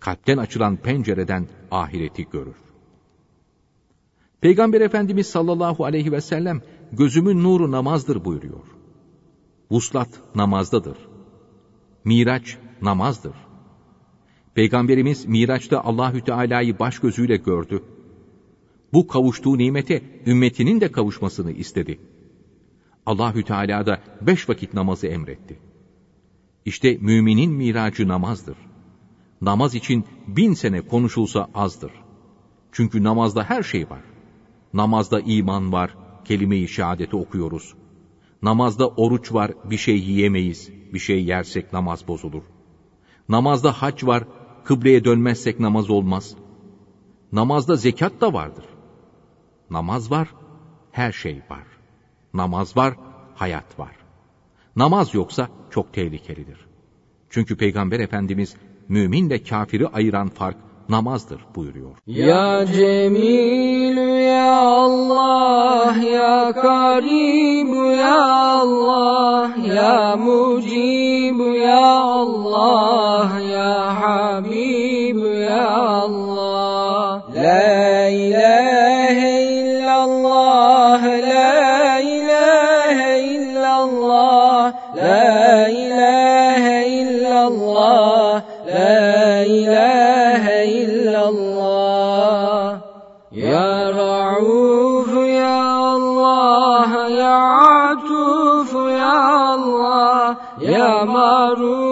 Kalpten 0.00 0.36
açılan 0.36 0.76
pencereden 0.76 1.48
ahireti 1.70 2.28
görür. 2.30 2.56
Peygamber 4.40 4.80
Efendimiz 4.80 5.26
sallallahu 5.26 5.84
aleyhi 5.84 6.12
ve 6.12 6.20
sellem 6.20 6.62
gözümün 6.92 7.42
nuru 7.42 7.70
namazdır 7.70 8.24
buyuruyor. 8.24 8.64
Vuslat 9.70 10.08
namazdadır. 10.34 10.96
Miraç 12.04 12.58
namazdır. 12.82 13.34
Peygamberimiz 14.54 15.26
Miraç'ta 15.26 15.80
Allahü 15.84 16.24
Teala'yı 16.24 16.78
baş 16.78 16.98
gözüyle 16.98 17.36
gördü. 17.36 17.82
Bu 18.92 19.06
kavuştuğu 19.06 19.58
nimete 19.58 20.02
ümmetinin 20.26 20.80
de 20.80 20.92
kavuşmasını 20.92 21.52
istedi. 21.52 22.00
Allahü 23.06 23.44
Teala 23.44 23.86
da 23.86 24.00
beş 24.20 24.48
vakit 24.48 24.74
namazı 24.74 25.06
emretti. 25.06 25.69
İşte 26.64 26.98
müminin 27.00 27.52
miracı 27.52 28.08
namazdır. 28.08 28.56
Namaz 29.40 29.74
için 29.74 30.04
bin 30.26 30.54
sene 30.54 30.80
konuşulsa 30.80 31.48
azdır. 31.54 31.92
Çünkü 32.72 33.04
namazda 33.04 33.44
her 33.44 33.62
şey 33.62 33.90
var. 33.90 34.02
Namazda 34.72 35.20
iman 35.20 35.72
var, 35.72 35.96
kelime-i 36.24 36.68
şehadeti 36.68 37.16
okuyoruz. 37.16 37.74
Namazda 38.42 38.88
oruç 38.88 39.32
var, 39.32 39.50
bir 39.64 39.76
şey 39.76 39.98
yiyemeyiz, 39.98 40.70
bir 40.92 40.98
şey 40.98 41.24
yersek 41.24 41.72
namaz 41.72 42.08
bozulur. 42.08 42.42
Namazda 43.28 43.72
hac 43.72 44.04
var, 44.04 44.24
kıbleye 44.64 45.04
dönmezsek 45.04 45.60
namaz 45.60 45.90
olmaz. 45.90 46.36
Namazda 47.32 47.76
zekat 47.76 48.20
da 48.20 48.32
vardır. 48.32 48.64
Namaz 49.70 50.10
var, 50.10 50.34
her 50.90 51.12
şey 51.12 51.42
var. 51.50 51.66
Namaz 52.34 52.76
var, 52.76 52.96
hayat 53.34 53.78
var. 53.78 53.96
Namaz 54.76 55.14
yoksa 55.14 55.48
çok 55.70 55.92
tehlikelidir. 55.92 56.58
Çünkü 57.30 57.56
Peygamber 57.56 58.00
Efendimiz 58.00 58.56
müminle 58.88 59.42
kafiri 59.42 59.88
ayıran 59.88 60.28
fark 60.28 60.56
namazdır 60.88 61.40
buyuruyor. 61.56 61.90
Ya 62.06 62.66
Cemil 62.66 63.96
ya 64.26 64.60
Allah 64.60 65.96
ya 66.12 66.52
Karib 66.52 67.98
ya 67.98 68.24
Allah 68.34 69.50
ya 69.74 70.16
Mucib 70.16 71.38
ya 71.56 71.86
Allah 72.00 73.40
ya 73.40 74.00
Habib 74.00 75.18
ya 75.40 75.70
Allah 75.70 77.22
La 77.34 78.08
ilahe 78.08 78.39
Harun. 101.50 101.89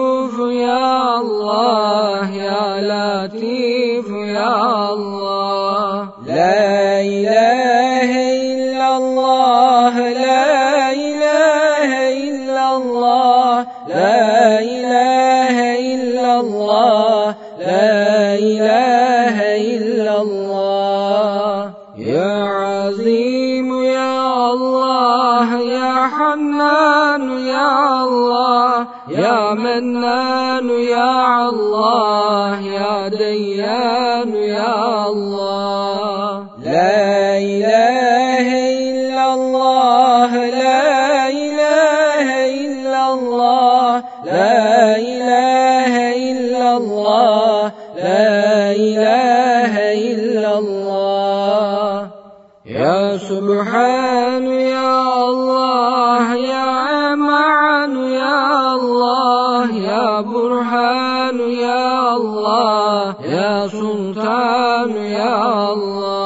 برهان 60.49 61.39
يا 61.39 62.15
الله 62.17 63.15
يا 63.21 63.67
سلطان 63.67 64.89
يا 64.89 65.73
الله. 65.73 66.18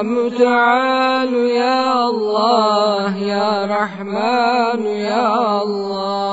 الله 0.00 0.38
تعال 0.38 1.34
يا 1.34 2.08
الله 2.08 3.16
يا 3.16 3.66
رحمن 3.66 4.86
يا 4.86 5.62
الله. 5.62 6.29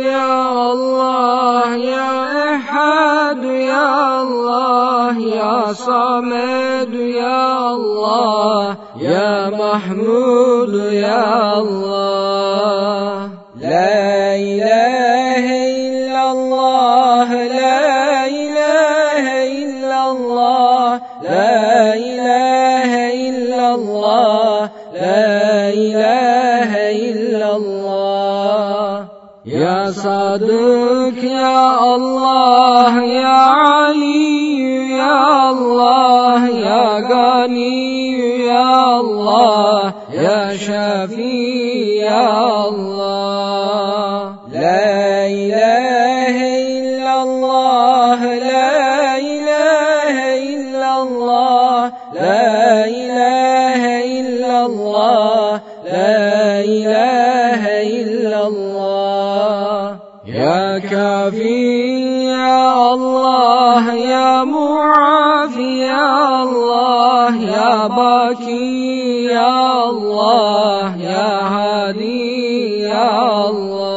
ya 0.00 0.32
Allah 0.72 1.76
ya 1.76 2.10
Ehad 2.52 3.42
ya 3.42 3.86
Allah 4.22 5.14
ya 5.18 5.56
Samed 5.74 6.92
ya 6.92 7.40
Allah 7.76 8.76
ya 8.96 9.50
Mahmud 9.50 10.72
ya 10.92 11.20
Allah. 11.60 12.21
يدك 30.34 31.24
يا 31.24 31.94
الله 31.96 33.02
يا 33.02 33.26
علي 33.28 34.90
يا 34.90 35.50
الله 35.50 36.48
يا 36.48 36.86
غني 37.10 38.46
يا 38.46 39.00
الله 39.00 39.94
يا 40.12 40.56
شفي 40.56 41.96
يا 41.96 42.68
الله 42.68 43.01
باكي 68.32 69.24
يا 69.24 69.90
الله 69.90 70.96
يا 70.96 71.40
هادي 71.54 72.80
يا 72.80 73.48
الله. 73.50 73.91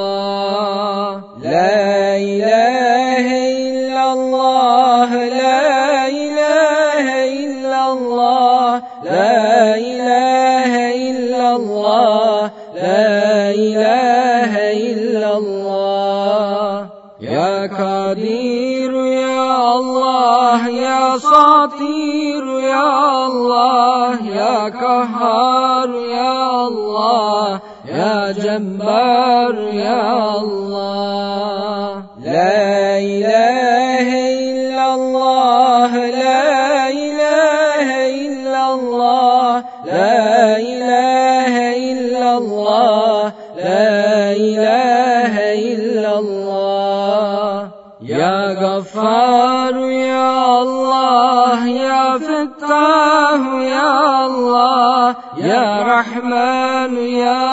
Kahhar 24.71 25.89
Ya 25.89 26.35
Allah 26.65 27.61
Ya 27.85 28.33
Cebbar 28.33 29.55
Ya 29.73 30.01
Allah. 30.41 31.04
الرحمن 55.95 56.97
يا 56.97 57.44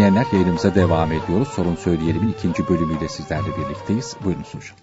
dinleyenler 0.00 0.26
yayınımıza 0.32 0.74
devam 0.74 1.12
ediyoruz. 1.12 1.48
Sorun 1.48 1.74
Söyleyelim'in 1.74 2.32
ikinci 2.32 2.68
bölümüyle 2.68 3.08
sizlerle 3.08 3.48
birlikteyiz. 3.58 4.16
Buyurunuz 4.24 4.54
hocam. 4.54 4.76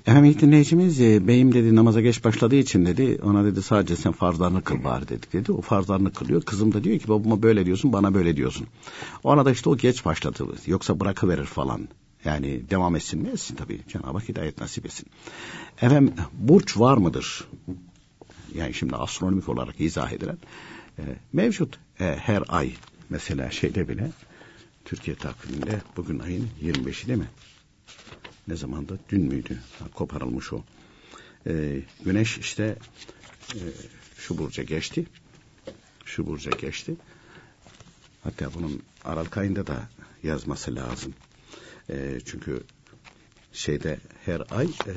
Efendim 0.00 0.24
ilk 0.24 0.40
dinleyicimiz 0.40 1.00
e, 1.00 1.26
beyim 1.26 1.54
dedi 1.54 1.76
namaza 1.76 2.00
geç 2.00 2.24
başladığı 2.24 2.56
için 2.56 2.86
dedi 2.86 3.18
ona 3.22 3.44
dedi 3.44 3.62
sadece 3.62 3.96
sen 3.96 4.12
farzlarını 4.12 4.62
kıl 4.62 4.84
bari 4.84 5.08
dedik 5.08 5.32
dedi. 5.32 5.52
O 5.52 5.60
farzlarını 5.60 6.12
kılıyor. 6.12 6.42
Kızım 6.42 6.74
da 6.74 6.84
diyor 6.84 6.98
ki 6.98 7.08
babama 7.08 7.42
böyle 7.42 7.66
diyorsun 7.66 7.92
bana 7.92 8.14
böyle 8.14 8.36
diyorsun. 8.36 8.66
Ona 9.24 9.44
da 9.44 9.50
işte 9.50 9.70
o 9.70 9.76
geç 9.76 10.04
başladı. 10.04 10.44
Yoksa 10.66 11.00
bırakıverir 11.00 11.46
falan. 11.46 11.88
Yani 12.24 12.70
devam 12.70 12.96
etsin 12.96 13.22
mi 13.22 13.28
etsin 13.28 13.56
tabii. 13.56 13.80
Cenab-ı 13.88 14.18
Hak 14.18 14.28
hidayet 14.28 14.60
nasip 14.60 14.86
etsin. 14.86 15.06
Efendim 15.82 16.14
burç 16.32 16.78
var 16.78 16.96
mıdır? 16.96 17.48
Yani 18.54 18.74
şimdi 18.74 18.96
astronomik 18.96 19.48
olarak 19.48 19.80
izah 19.80 20.12
edilen 20.12 20.38
e, 20.98 21.02
mevcut. 21.32 21.78
E, 22.00 22.16
her 22.20 22.42
ay 22.48 22.72
mesela 23.10 23.50
şeyde 23.50 23.88
bile 23.88 24.10
Türkiye 24.84 25.16
takviminde 25.16 25.82
bugün 25.96 26.18
ayın 26.18 26.50
25'i 26.62 27.08
değil 27.08 27.18
mi? 27.18 27.28
Ne 28.48 28.56
zamandı? 28.56 28.98
Dün 29.08 29.22
müydü? 29.22 29.58
Ha, 29.78 29.84
koparılmış 29.94 30.52
o. 30.52 30.64
Ee, 31.46 31.80
güneş 32.04 32.38
işte 32.38 32.76
e, 33.54 33.60
şu 34.16 34.38
burca 34.38 34.62
geçti. 34.62 35.06
Şu 36.04 36.26
burca 36.26 36.50
geçti. 36.50 36.96
Hatta 38.22 38.54
bunun 38.54 38.82
Aralık 39.04 39.38
ayında 39.38 39.66
da 39.66 39.88
yazması 40.22 40.74
lazım. 40.74 41.14
E, 41.90 42.18
çünkü 42.24 42.62
şeyde 43.52 43.98
her 44.24 44.42
ay 44.50 44.66
e, 44.66 44.92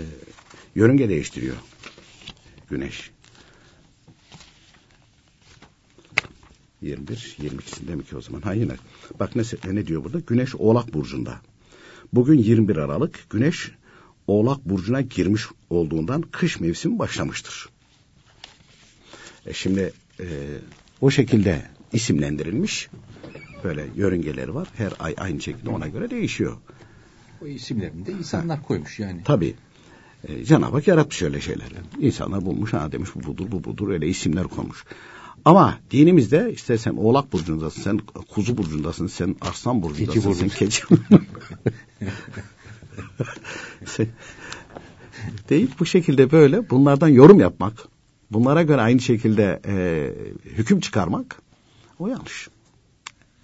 yörünge 0.76 1.10
değiştiriyor. 1.10 1.58
Güneş. 2.70 3.12
21, 6.82 7.38
22'sinde 7.42 7.96
mi 7.96 8.06
ki 8.06 8.18
o 8.18 8.22
zaman? 8.22 8.42
Ha 8.42 8.54
yine. 8.54 8.74
Bak 9.20 9.36
ne, 9.36 9.44
ne 9.74 9.88
diyor 9.88 10.04
burada? 10.04 10.20
Güneş 10.20 10.56
Oğlak 10.56 10.94
Burcu'nda. 10.94 11.42
Bugün 12.14 12.38
21 12.38 12.76
Aralık. 12.76 13.30
Güneş 13.30 13.72
Oğlak 14.28 14.66
Burcu'na 14.66 15.02
girmiş 15.02 15.44
olduğundan 15.70 16.22
kış 16.22 16.60
mevsimi 16.60 17.00
başlamıştır. 17.00 17.70
E 19.46 19.54
şimdi 19.54 19.94
e, 20.20 20.26
o 21.02 21.12
şekilde 21.12 21.66
isimlendirilmiş. 21.94 22.90
Böyle 23.64 23.88
yörüngeleri 23.96 24.56
var. 24.56 24.68
Her 24.76 24.94
ay 25.00 25.16
aynı 25.18 25.42
şekilde 25.42 25.70
ona 25.70 25.88
göre 25.88 26.10
değişiyor. 26.10 26.58
O 27.42 27.48
isimlerini 27.48 28.06
de 28.06 28.12
insanlar 28.12 28.58
ha. 28.58 28.64
koymuş 28.64 29.00
yani. 29.00 29.22
Tabii. 29.26 29.56
E, 30.28 30.46
Cenab-ı 30.46 30.76
Hak 30.76 30.88
yaratmış 30.88 31.22
öyle 31.22 31.42
şeyleri. 31.42 31.74
İnsanlar 32.00 32.46
bulmuş 32.46 32.74
ha 32.74 32.92
demiş 32.92 33.10
bu 33.16 33.24
budur 33.24 33.52
bu 33.52 33.64
budur 33.64 33.90
öyle 33.90 34.08
isimler 34.08 34.44
konmuş. 34.44 34.86
Ama 35.46 35.78
dinimizde 35.92 36.52
işte 36.54 36.78
sen 36.78 36.94
oğlak 36.94 37.34
burcundasın, 37.34 37.82
sen 37.82 38.00
kuzu 38.30 38.58
burcundasın, 38.58 39.08
sen 39.08 39.36
arslan 39.42 39.84
burcundasın, 39.84 40.22
keçi 40.22 40.40
sen 40.40 40.50
keçi 40.50 40.84
sen, 43.86 44.08
değil 45.50 45.72
bu 45.80 45.86
şekilde 45.86 46.32
böyle 46.32 46.70
bunlardan 46.70 47.08
yorum 47.08 47.40
yapmak, 47.40 47.74
bunlara 48.32 48.64
göre 48.64 48.82
aynı 48.82 49.00
şekilde 49.00 49.62
e, 49.66 50.10
hüküm 50.46 50.80
çıkarmak 50.80 51.42
o 52.00 52.08
yanlış. 52.08 52.50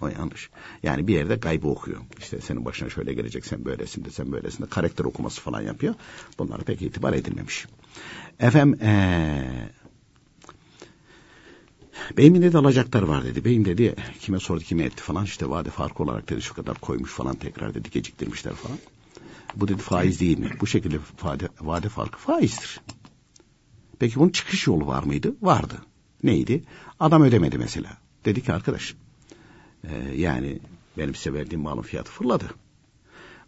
O 0.00 0.08
yanlış. 0.08 0.50
Yani 0.82 1.06
bir 1.08 1.14
yerde 1.14 1.36
gaybı 1.36 1.68
okuyor. 1.68 2.00
İşte 2.18 2.40
senin 2.40 2.64
başına 2.64 2.90
şöyle 2.90 3.14
gelecek, 3.14 3.46
sen 3.46 3.64
böylesin 3.64 4.04
de 4.04 4.10
sen 4.10 4.32
böylesin 4.32 4.64
de 4.64 4.68
karakter 4.68 5.04
okuması 5.04 5.40
falan 5.40 5.60
yapıyor. 5.60 5.94
Bunlara 6.38 6.62
pek 6.62 6.82
itibar 6.82 7.12
edilmemiş. 7.12 7.66
Efendim 8.40 8.78
ee, 8.82 9.68
Beyim 12.16 12.42
dedi 12.42 12.58
alacaklar 12.58 13.02
var 13.02 13.24
dedi. 13.24 13.44
Beyim 13.44 13.64
dedi 13.64 13.94
kime 14.20 14.40
sordu 14.40 14.60
kime 14.60 14.82
etti 14.84 15.02
falan 15.02 15.24
işte 15.24 15.50
vade 15.50 15.70
farkı 15.70 16.02
olarak 16.02 16.30
dedi 16.30 16.42
şu 16.42 16.54
kadar 16.54 16.78
koymuş 16.78 17.10
falan 17.10 17.36
tekrar 17.36 17.74
dedi 17.74 17.90
geciktirmişler 17.90 18.54
falan. 18.54 18.78
Bu 19.56 19.68
dedi 19.68 19.82
faiz 19.82 20.20
değil 20.20 20.38
mi? 20.38 20.50
Bu 20.60 20.66
şekilde 20.66 20.98
vade, 21.22 21.48
vade 21.60 21.88
farkı 21.88 22.18
faizdir. 22.18 22.80
Peki 23.98 24.16
bunun 24.16 24.30
çıkış 24.30 24.66
yolu 24.66 24.86
var 24.86 25.02
mıydı? 25.02 25.34
Vardı. 25.42 25.74
Neydi? 26.22 26.62
Adam 27.00 27.22
ödemedi 27.22 27.58
mesela. 27.58 27.98
Dedi 28.24 28.42
ki 28.42 28.52
arkadaş 28.52 28.94
e, 29.84 29.96
yani 30.16 30.58
benim 30.98 31.14
size 31.14 31.32
verdiğim 31.32 31.62
malın 31.62 31.82
fiyatı 31.82 32.10
fırladı. 32.10 32.44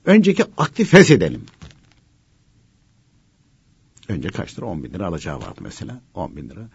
Önceki 0.05 0.45
akti 0.57 0.85
feshedelim. 0.85 1.45
Önce 4.09 4.29
kaç 4.29 4.59
lira? 4.59 4.67
10 4.67 4.85
bin 4.85 4.93
lira 4.93 5.07
alacağı 5.07 5.41
vardı 5.41 5.61
mesela. 5.61 6.01
10 6.15 6.37
bin 6.37 6.49
lira 6.49 6.69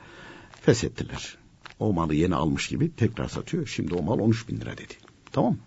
feshettiler. 0.61 1.38
O 1.82 1.93
malı 1.93 2.15
yeni 2.15 2.36
almış 2.36 2.67
gibi 2.67 2.95
tekrar 2.95 3.27
satıyor. 3.27 3.67
Şimdi 3.67 3.93
o 3.93 4.03
mal 4.03 4.19
13 4.19 4.47
bin 4.47 4.57
lira 4.57 4.77
dedi. 4.77 4.93
Tamam 5.32 5.51
mı? 5.51 5.59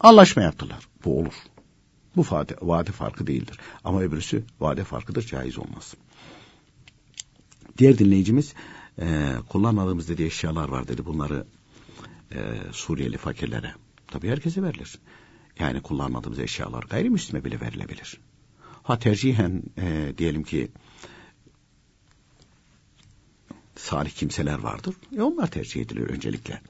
Anlaşma 0.00 0.42
yaptılar. 0.42 0.88
Bu 1.04 1.18
olur. 1.18 1.34
Bu 2.16 2.26
vade, 2.30 2.56
vade 2.62 2.92
farkı 2.92 3.26
değildir. 3.26 3.58
Ama 3.84 4.00
öbürüsü 4.00 4.44
vade 4.60 4.84
farkıdır 4.84 5.26
caiz 5.26 5.58
olmaz. 5.58 5.94
Diğer 7.78 7.98
dinleyicimiz 7.98 8.54
e, 8.98 9.34
kullanmadığımız 9.48 10.08
dediği 10.08 10.26
eşyalar 10.26 10.68
var 10.68 10.88
dedi. 10.88 11.04
Bunları 11.04 11.46
e, 12.32 12.38
Suriyeli 12.72 13.16
fakirlere 13.16 13.74
tabii 14.06 14.28
herkese 14.28 14.62
verilir. 14.62 14.98
Yani 15.58 15.82
kullanmadığımız 15.82 16.38
eşyalar 16.38 16.82
gayrimüslime 16.82 17.44
bile 17.44 17.60
verilebilir. 17.60 18.20
Ha 18.82 18.98
tercihen 18.98 19.62
e, 19.78 20.12
diyelim 20.18 20.42
ki 20.42 20.68
salih 23.76 24.10
kimseler 24.10 24.58
vardır. 24.58 24.94
E 25.16 25.22
onlar 25.22 25.50
tercih 25.50 25.80
ediliyor 25.80 26.08
öncelikle. 26.08 26.60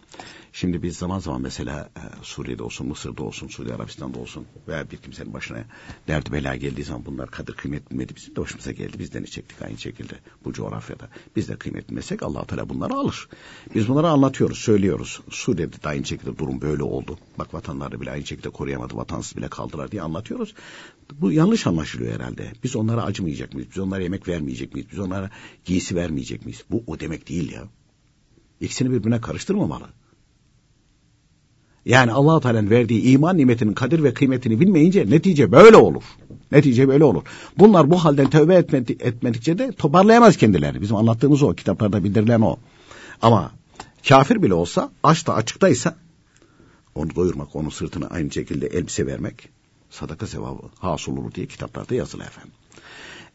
Şimdi 0.52 0.82
biz 0.82 0.96
zaman 0.96 1.18
zaman 1.18 1.40
mesela 1.40 1.90
e, 1.96 2.00
Suriye'de 2.22 2.62
olsun, 2.62 2.88
Mısır'da 2.88 3.22
olsun, 3.22 3.48
Suudi 3.48 3.74
Arabistan'da 3.74 4.18
olsun 4.18 4.46
veya 4.68 4.90
bir 4.90 4.96
kimsenin 4.96 5.32
başına 5.32 5.64
derdi 6.08 6.32
bela 6.32 6.56
geldiği 6.56 6.84
zaman 6.84 7.06
bunlar 7.06 7.30
kadir 7.30 7.52
kıymet 7.52 7.90
bilmedi. 7.90 8.16
Bizim 8.16 8.36
de 8.36 8.40
hoşumuza 8.40 8.72
geldi. 8.72 8.98
Biz 8.98 9.14
de 9.14 9.22
ne 9.22 9.26
çektik 9.26 9.62
aynı 9.62 9.78
şekilde 9.78 10.14
bu 10.44 10.52
coğrafyada. 10.52 11.08
Biz 11.36 11.48
de 11.48 11.56
kıymet 11.56 11.88
bilmesek 11.88 12.22
allah 12.22 12.44
Teala 12.44 12.68
bunları 12.68 12.94
alır. 12.94 13.28
Biz 13.74 13.88
bunları 13.88 14.08
anlatıyoruz, 14.08 14.58
söylüyoruz. 14.58 15.20
Suriye'de 15.30 15.82
de 15.82 15.88
aynı 15.88 16.04
şekilde 16.04 16.38
durum 16.38 16.60
böyle 16.60 16.82
oldu. 16.82 17.18
Bak 17.38 17.54
vatanları 17.54 18.00
bile 18.00 18.10
aynı 18.10 18.26
şekilde 18.26 18.50
koruyamadı, 18.50 18.96
vatansız 18.96 19.36
bile 19.36 19.48
kaldılar 19.48 19.90
diye 19.90 20.02
anlatıyoruz. 20.02 20.54
Bu 21.20 21.32
yanlış 21.32 21.66
anlaşılıyor 21.66 22.14
herhalde. 22.14 22.52
Biz 22.64 22.76
onlara 22.76 23.04
acımayacak 23.04 23.54
mıyız? 23.54 23.68
Biz 23.70 23.78
onlara 23.78 24.02
yemek 24.02 24.28
vermeyecek 24.28 24.74
miyiz? 24.74 24.88
Biz 24.92 24.98
onlara 24.98 25.30
giysi 25.64 25.96
vermeyecek 25.96 26.46
miyiz? 26.46 26.64
Bu 26.70 26.84
o 26.86 27.00
demek 27.00 27.28
değil 27.28 27.52
ya. 27.52 27.62
İkisini 28.60 28.90
birbirine 28.90 29.20
karıştırmamalı. 29.20 29.86
Yani 31.84 32.12
allah 32.12 32.40
Teala'nın 32.40 32.70
verdiği 32.70 33.02
iman 33.02 33.36
nimetinin 33.36 33.72
kadir 33.72 34.02
ve 34.02 34.14
kıymetini 34.14 34.60
bilmeyince 34.60 35.10
netice 35.10 35.52
böyle 35.52 35.76
olur. 35.76 36.02
Netice 36.52 36.88
böyle 36.88 37.04
olur. 37.04 37.22
Bunlar 37.58 37.90
bu 37.90 38.04
halden 38.04 38.30
tövbe 38.30 38.54
etmedikçe 39.00 39.58
de 39.58 39.72
toparlayamaz 39.72 40.36
kendilerini. 40.36 40.80
Bizim 40.80 40.96
anlattığımız 40.96 41.42
o, 41.42 41.54
kitaplarda 41.54 42.04
bildirilen 42.04 42.40
o. 42.40 42.56
Ama 43.22 43.52
kafir 44.08 44.42
bile 44.42 44.54
olsa 44.54 44.92
aç 45.02 45.26
da 45.26 45.34
açıktaysa 45.34 45.96
onu 46.94 47.14
doyurmak, 47.14 47.56
onun 47.56 47.70
sırtına 47.70 48.06
aynı 48.06 48.30
şekilde 48.30 48.66
elbise 48.66 49.06
vermek 49.06 49.48
sadaka 49.92 50.26
sevabı 50.26 50.62
hasıl 50.78 51.16
olur 51.16 51.34
diye 51.34 51.46
kitaplarda 51.46 51.94
yazılı 51.94 52.24
efendim. 52.24 52.52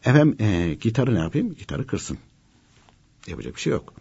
Efendim 0.04 0.36
e, 0.40 0.74
gitarı 0.74 1.14
ne 1.14 1.18
yapayım? 1.18 1.54
Gitarı 1.54 1.86
kırsın. 1.86 2.18
Yapacak 3.26 3.54
bir 3.54 3.60
şey 3.60 3.72
yok. 3.72 3.94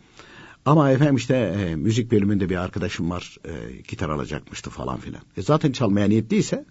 Ama 0.65 0.91
efendim 0.91 1.15
işte 1.15 1.35
e, 1.35 1.75
müzik 1.75 2.11
bölümünde 2.11 2.49
bir 2.49 2.55
arkadaşım 2.55 3.09
var 3.09 3.37
e, 3.45 3.81
gitar 3.87 4.09
alacakmıştı 4.09 4.69
falan 4.69 4.99
filan. 4.99 5.21
E, 5.37 5.41
zaten 5.41 5.71
çalmaya 5.71 6.07
niyetliyse 6.07 6.65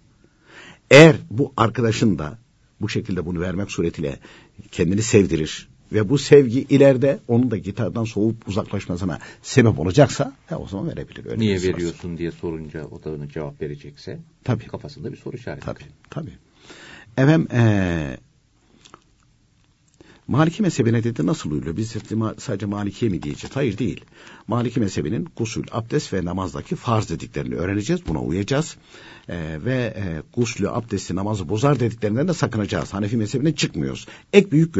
eğer 0.91 1.15
bu 1.31 1.53
arkadaşın 1.57 2.19
da 2.19 2.37
bu 2.81 2.89
şekilde 2.89 3.25
bunu 3.25 3.39
vermek 3.41 3.71
suretiyle 3.71 4.19
kendini 4.71 5.01
sevdirir 5.01 5.67
ve 5.91 6.09
bu 6.09 6.17
sevgi 6.17 6.61
ileride 6.61 7.19
onun 7.27 7.51
da 7.51 7.57
gitardan 7.57 8.03
soğup 8.03 8.47
uzaklaşmasına 8.47 9.19
sebep 9.41 9.79
olacaksa 9.79 10.33
he, 10.47 10.55
o 10.55 10.67
zaman 10.67 10.87
verebilir. 10.87 11.25
Öyle 11.25 11.39
Niye 11.39 11.61
veriyorsun 11.61 12.17
diye 12.17 12.31
sorunca 12.31 12.85
o 12.85 13.03
da 13.03 13.09
ona 13.11 13.29
cevap 13.29 13.61
verecekse 13.61 14.19
tabii. 14.43 14.67
kafasında 14.67 15.11
bir 15.11 15.17
soru 15.17 15.37
işareti. 15.37 15.65
Tabii, 15.65 15.83
tabii. 16.09 16.33
Efendim 17.17 17.47
ee, 17.51 18.17
Maliki 20.27 20.61
mezhebine 20.61 21.03
dedi 21.03 21.25
nasıl 21.25 21.51
uyuluyor? 21.51 21.77
Biz 21.77 21.95
sadece 22.37 22.65
Malikiye 22.65 23.11
mi 23.11 23.23
diyeceğiz? 23.23 23.55
Hayır 23.55 23.77
değil. 23.77 24.05
Maliki 24.47 24.79
mezhebinin 24.79 25.27
gusül, 25.37 25.63
abdest 25.71 26.13
ve 26.13 26.25
namazdaki 26.25 26.75
farz 26.75 27.09
dediklerini 27.09 27.55
öğreneceğiz. 27.55 28.07
Buna 28.07 28.21
uyacağız. 28.21 28.77
Ee, 29.29 29.57
ve 29.65 29.93
e, 29.97 30.21
guslü, 30.33 30.69
abdesti, 30.69 31.15
namazı 31.15 31.49
bozar 31.49 31.79
dediklerinden 31.79 32.27
de 32.27 32.33
sakınacağız. 32.33 32.93
Hanefi 32.93 33.17
mezhebine 33.17 33.55
çıkmıyoruz. 33.55 34.07
Ek 34.33 34.51
büyük 34.51 34.73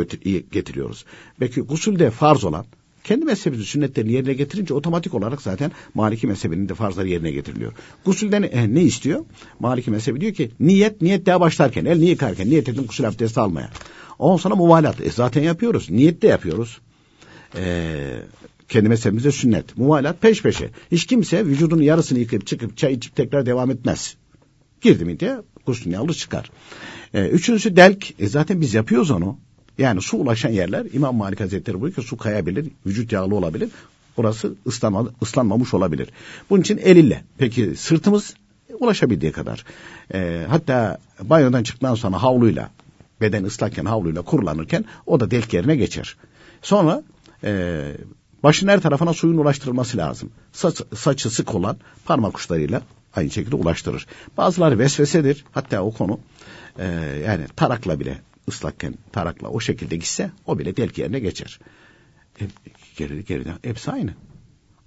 getiriyoruz. 0.52 1.06
Peki 1.40 1.62
gusülde 1.62 2.12
farz 2.12 2.44
olan 2.44 2.66
Kendi 3.08 3.26
mezhebinin 3.26 3.64
sünnetlerini 3.64 4.12
yerine 4.12 4.34
getirince 4.34 4.74
otomatik 4.74 5.14
olarak 5.14 5.42
zaten 5.42 5.72
Maliki 5.94 6.28
mezhebinin 6.28 6.70
de 6.70 6.74
farzları 6.74 7.08
yerine 7.08 7.32
getiriliyor. 7.32 7.74
Gusülden 8.06 8.44
e, 8.44 8.74
ne 8.74 8.82
istiyor? 8.82 9.26
Maliki 9.60 9.92
mezhebi 9.92 10.22
diyor 10.22 10.34
ki 10.34 10.52
niyet 10.60 11.02
niyet 11.02 11.26
daha 11.26 11.42
başlarken 11.42 11.86
el 11.86 12.02
yıkarken 12.02 12.50
niyet 12.50 12.70
ettim 12.70 12.86
gusül 12.88 13.08
abdesti 13.08 13.40
almaya. 13.40 13.70
Ondan 14.20 14.38
sonra 14.38 14.56
muvalat. 14.56 15.02
E, 15.02 15.12
zaten 15.12 15.44
yapıyoruz. 15.44 15.90
Niyet 15.90 16.22
de 16.22 16.28
yapıyoruz. 16.28 16.78
Eee 17.56 18.24
kendi 18.70 18.90
mezhebimizde 18.90 19.32
sünnet. 19.32 19.78
Muvalat 19.78 20.22
peş 20.22 20.42
peşe. 20.42 20.70
Hiç 20.92 21.06
kimse 21.06 21.46
vücudun 21.46 21.82
yarısını 21.82 22.20
yıkayıp 22.20 22.48
çıkıp 22.48 22.78
çay 22.78 22.94
içip 22.94 23.16
tekrar 23.16 23.46
devam 23.46 23.72
etmez. 23.72 24.16
Girdi 24.82 25.06
mi 25.06 25.20
diye 25.20 25.38
guslünü 25.66 25.98
alır 25.98 26.14
çıkar. 26.14 26.52
Ee, 27.14 27.28
üçüncüsü 27.28 27.76
delk. 27.76 28.22
E, 28.22 28.28
zaten 28.28 28.62
biz 28.62 28.74
yapıyoruz 28.74 29.12
onu. 29.12 29.38
Yani 29.78 30.02
su 30.02 30.18
ulaşan 30.18 30.50
yerler 30.50 30.86
İmam 30.94 31.16
Malik 31.16 31.40
Hazretleri 31.40 31.82
buyuruyor 31.82 32.04
ki 32.04 32.10
su 32.10 32.18
kayabilir, 32.18 32.68
vücut 32.86 33.12
yağlı 33.12 33.36
olabilir. 33.36 33.70
Orası 34.18 34.54
ıslanma, 34.68 35.10
ıslanmamış 35.22 35.74
olabilir. 35.74 36.10
Bunun 36.50 36.62
için 36.62 36.78
el 36.78 36.96
ile. 36.96 37.24
Peki 37.38 37.76
sırtımız 37.76 38.34
ulaşabildiği 38.80 39.32
kadar. 39.32 39.66
E, 40.14 40.46
hatta 40.50 40.98
banyodan 41.22 41.64
çıktıktan 41.64 41.96
sonra 41.96 42.24
havluyla, 42.24 42.70
beden 43.22 43.44
ıslakken 43.44 43.86
havluyla 43.86 44.22
kurulanırken 44.22 44.86
o 45.06 45.20
da 45.20 45.32
delk 45.32 45.54
yerine 45.54 45.76
geçer. 45.76 46.18
Sonra 46.62 47.04
e, 47.44 47.84
başın 48.44 48.68
her 48.68 48.82
tarafına 48.82 49.14
suyun 49.14 49.38
ulaştırılması 49.38 49.98
lazım. 49.98 50.32
Saç, 50.52 50.82
saçı 50.96 51.30
sık 51.30 51.56
olan 51.56 51.78
parmak 52.06 52.38
uçlarıyla 52.38 52.82
aynı 53.16 53.30
şekilde 53.30 53.56
ulaştırır. 53.56 54.08
Bazıları 54.38 54.80
vesvesedir. 54.80 55.46
Hatta 55.52 55.82
o 55.82 55.92
konu 55.92 56.20
e, 56.80 56.86
yani 57.26 57.46
tarakla 57.56 58.00
bile 58.00 58.22
ıslakken 58.50 58.94
tarakla 59.12 59.48
o 59.48 59.60
şekilde 59.60 59.96
gitse 59.96 60.32
o 60.46 60.60
bile 60.60 60.78
delk 60.78 60.98
yerine 60.98 61.20
geçer. 61.20 61.60
E, 62.42 62.46
geri, 62.98 63.26
geriden 63.26 63.56
hepsi 63.64 63.92
aynı. 63.92 64.14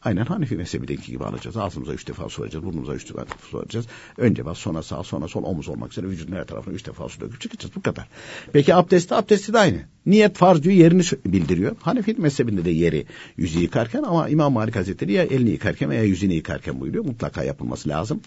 Aynen 0.02 0.24
Hanefi 0.24 0.56
mezhebindeki 0.56 1.12
gibi 1.12 1.24
alacağız. 1.24 1.56
Ağzımıza 1.56 1.92
üç 1.92 2.08
defa 2.08 2.28
soracağız, 2.28 2.64
burnumuza 2.64 2.94
üç 2.94 3.08
defa 3.08 3.26
soracağız. 3.50 3.86
Önce 4.18 4.44
bas, 4.44 4.58
sonra 4.58 4.82
sağ, 4.82 5.02
sonra 5.02 5.28
sol 5.28 5.44
omuz 5.44 5.68
olmak 5.68 5.92
üzere 5.92 6.08
vücudun 6.08 6.36
her 6.36 6.44
tarafına 6.44 6.74
üç 6.74 6.86
defa 6.86 7.08
su 7.08 7.20
döküp 7.20 7.40
çıkacağız. 7.40 7.76
Bu 7.76 7.82
kadar. 7.82 8.08
Peki 8.52 8.74
abdesti, 8.74 9.14
abdesti 9.14 9.52
de 9.52 9.58
aynı. 9.58 9.78
Niyet 10.06 10.36
farz 10.36 10.62
diyor, 10.62 10.74
yerini 10.74 11.02
bildiriyor. 11.26 11.76
Hanefi 11.80 12.14
mezhebinde 12.18 12.64
de 12.64 12.70
yeri 12.70 13.06
yüzü 13.36 13.60
yıkarken 13.60 14.02
ama 14.02 14.28
İmam 14.28 14.52
Malik 14.52 14.76
Hazretleri 14.76 15.12
ya 15.12 15.22
elini 15.22 15.50
yıkarken 15.50 15.90
veya 15.90 16.02
yüzünü 16.02 16.32
yıkarken 16.32 16.80
buyuruyor. 16.80 17.04
Mutlaka 17.04 17.44
yapılması 17.44 17.88
lazım. 17.88 18.20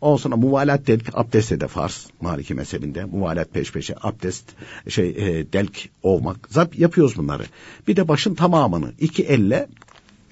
Ondan 0.00 0.16
sonra 0.16 0.36
muvalat 0.36 0.86
dedik, 0.86 1.06
abdeste 1.14 1.60
de 1.60 1.68
farz. 1.68 2.06
Maliki 2.20 2.54
mezhebinde 2.54 3.04
muvalat 3.04 3.52
peş 3.52 3.72
peşe 3.72 3.94
abdest, 4.02 4.44
şey 4.88 5.08
e, 5.08 5.52
delk 5.52 5.88
olmak. 6.02 6.48
Zap 6.50 6.78
yapıyoruz 6.78 7.16
bunları. 7.16 7.42
Bir 7.88 7.96
de 7.96 8.08
başın 8.08 8.34
tamamını 8.34 8.92
iki 8.98 9.22
elle 9.22 9.68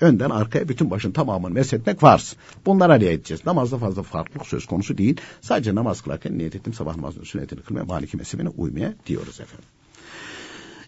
önden 0.01 0.31
arkaya 0.31 0.69
bütün 0.69 0.91
başın 0.91 1.13
tamamını 1.13 1.55
meshetmek 1.55 2.01
farz. 2.01 2.37
Bunlara 2.67 3.01
riayet 3.01 3.21
edeceğiz. 3.21 3.47
Namazda 3.47 3.79
fazla 3.79 4.03
farklılık 4.03 4.47
söz 4.47 4.67
konusu 4.67 4.99
değil. 4.99 5.21
Sadece 5.41 5.75
namaz 5.75 6.03
kılarken 6.03 6.39
niyet 6.39 6.55
ettim 6.55 6.75
sabah 6.75 6.97
namazının 6.97 7.25
sünnetini 7.25 7.61
kılmaya, 7.61 7.85
maliki 7.85 8.17
mezhebine 8.17 8.49
uymaya 8.49 8.95
diyoruz 9.07 9.41
efendim. 9.41 9.65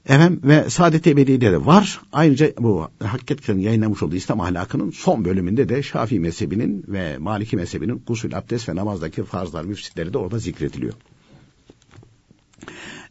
Efendim 0.06 0.40
ve 0.44 0.70
Saadet 0.70 1.06
Ebedi'de 1.06 1.52
de 1.52 1.66
var. 1.66 2.00
Ayrıca 2.12 2.52
bu 2.58 2.88
Hakikat'ın 3.02 3.58
yayınlamış 3.58 4.02
olduğu 4.02 4.16
İslam 4.16 4.40
ahlakının 4.40 4.90
son 4.90 5.24
bölümünde 5.24 5.68
de 5.68 5.82
Şafii 5.82 6.20
mezhebinin 6.20 6.84
ve 6.88 7.18
Maliki 7.18 7.56
mezhebinin 7.56 8.02
gusül, 8.06 8.36
abdest 8.36 8.68
ve 8.68 8.76
namazdaki 8.76 9.24
farzlar, 9.24 9.64
müfsitleri 9.64 10.12
de 10.12 10.18
orada 10.18 10.38
zikrediliyor. 10.38 10.94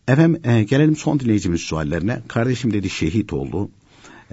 Efendim 0.08 0.42
e, 0.44 0.64
gelelim 0.64 0.96
son 0.96 1.20
dinleyicimiz 1.20 1.62
suallerine. 1.62 2.22
Kardeşim 2.28 2.74
dedi 2.74 2.90
şehit 2.90 3.34
oldu 3.34 3.70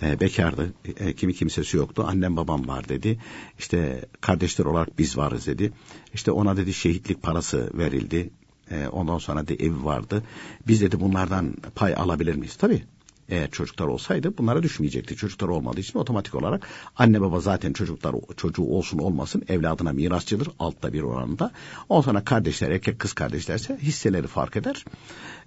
e, 0.02 0.20
bekardı. 0.20 0.72
E, 0.96 1.12
kimi 1.12 1.34
kimsesi 1.34 1.76
yoktu. 1.76 2.04
Annem 2.08 2.36
babam 2.36 2.68
var 2.68 2.88
dedi. 2.88 3.18
İşte 3.58 4.04
kardeşler 4.20 4.64
olarak 4.64 4.98
biz 4.98 5.16
varız 5.16 5.46
dedi. 5.46 5.72
İşte 6.14 6.30
ona 6.30 6.56
dedi 6.56 6.72
şehitlik 6.72 7.22
parası 7.22 7.70
verildi. 7.74 8.30
E, 8.70 8.88
ondan 8.88 9.18
sonra 9.18 9.48
da 9.48 9.54
ev 9.54 9.84
vardı. 9.84 10.22
Biz 10.68 10.80
dedi 10.80 11.00
bunlardan 11.00 11.56
pay 11.74 11.94
alabilir 11.94 12.34
miyiz? 12.34 12.56
Tabii. 12.56 12.82
Eğer 13.28 13.50
çocuklar 13.50 13.86
olsaydı 13.86 14.38
bunlara 14.38 14.62
düşmeyecekti. 14.62 15.16
Çocuklar 15.16 15.48
olmadığı 15.48 15.80
için 15.80 15.98
otomatik 15.98 16.34
olarak 16.34 16.68
anne 16.96 17.20
baba 17.20 17.40
zaten 17.40 17.72
çocuklar 17.72 18.14
çocuğu 18.36 18.62
olsun 18.62 18.98
olmasın 18.98 19.42
evladına 19.48 19.92
mirasçıdır 19.92 20.48
altta 20.58 20.92
bir 20.92 21.02
oranında. 21.02 21.50
Ondan 21.88 22.02
sonra 22.02 22.24
kardeşler 22.24 22.70
erkek 22.70 22.98
kız 22.98 23.12
kardeşlerse 23.12 23.78
hisseleri 23.82 24.26
fark 24.26 24.56
eder. 24.56 24.84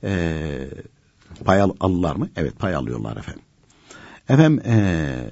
Ee, 0.04 0.70
pay 1.46 1.62
al, 1.62 1.72
alırlar 1.80 2.16
mı? 2.16 2.30
Evet 2.36 2.60
pay 2.60 2.76
alıyorlar 2.76 3.18
efendim. 3.18 3.47
Efendim 4.30 4.62
ee, 4.66 5.30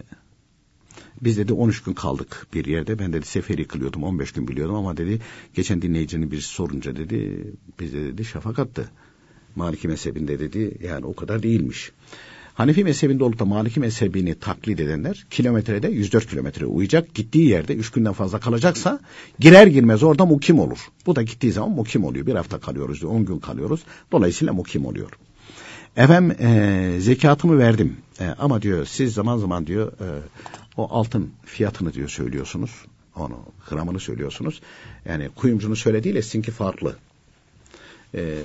biz 1.22 1.38
dedi 1.38 1.54
13 1.54 1.84
gün 1.84 1.94
kaldık 1.94 2.48
bir 2.54 2.66
yerde. 2.66 3.00
Ben 3.00 3.14
dedi 3.14 3.26
seferi 3.26 3.68
kılıyordum 3.68 4.04
15 4.04 4.32
gün 4.32 4.48
biliyordum 4.48 4.76
ama 4.76 4.98
dedi 4.98 5.20
geçen 5.54 5.82
dinleyicinin 5.82 6.32
birisi 6.32 6.48
sorunca 6.48 6.96
dedi 6.96 7.52
bize 7.80 7.98
dedi 7.98 8.26
şafak 8.26 8.60
attı. 8.60 8.90
Maliki 9.56 9.88
mezhebinde 9.88 10.40
dedi 10.40 10.78
yani 10.84 11.06
o 11.06 11.16
kadar 11.16 11.44
değilmiş. 11.44 11.92
Hanefi 12.54 12.84
mezhebinde 12.84 13.24
olup 13.24 13.40
da 13.40 13.46
Maliki 13.46 13.80
mezhebini 13.80 14.36
taklit 14.36 14.80
edenler 14.80 15.26
kilometrede 15.30 15.88
104 15.88 16.30
kilometre 16.30 16.66
uyacak. 16.66 17.14
Gittiği 17.14 17.50
yerde 17.50 17.76
3 17.76 17.92
günden 17.92 18.14
fazla 18.14 18.40
kalacaksa 18.40 19.00
girer 19.40 19.68
girmez 19.68 20.04
orada 20.04 20.26
mukim 20.26 20.60
olur. 20.60 20.80
Bu 21.06 21.16
da 21.16 21.22
gittiği 21.22 21.52
zaman 21.52 21.72
mukim 21.72 22.04
oluyor. 22.04 22.26
Bir 22.26 22.36
hafta 22.36 22.60
kalıyoruz, 22.60 23.04
10 23.04 23.26
gün 23.26 23.40
kalıyoruz. 23.40 23.84
Dolayısıyla 24.12 24.54
mukim 24.54 24.86
oluyor. 24.86 25.12
Efendim 25.98 26.38
e, 26.40 27.00
zekatımı 27.00 27.60
verdim 27.60 27.98
e, 28.20 28.28
ama 28.28 28.62
diyor 28.62 28.86
siz 28.86 29.14
zaman 29.14 29.38
zaman 29.38 29.68
diyor 29.68 29.92
e, 29.92 30.08
o 30.78 30.88
altın 30.92 31.32
fiyatını 31.46 31.94
diyor 31.94 32.10
söylüyorsunuz. 32.10 32.72
Onu 33.16 33.40
gramını 33.70 34.00
söylüyorsunuz. 34.00 34.62
Yani 35.06 35.30
kuyumcunun 35.36 35.76
söylediğiyle 35.76 36.22
sizinki 36.22 36.52
farklı. 36.52 36.96
E, 38.16 38.40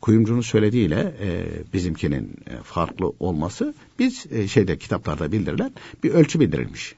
kuyumcunun 0.00 0.40
söylediğiyle 0.40 1.14
e, 1.20 1.46
bizimkinin 1.72 2.36
e, 2.50 2.56
farklı 2.62 3.12
olması 3.20 3.74
biz 3.98 4.26
e, 4.32 4.48
şeyde 4.48 4.78
kitaplarda 4.78 5.32
bildirilen 5.32 5.72
bir 6.04 6.10
ölçü 6.10 6.40
bildirilmiş. 6.40 6.94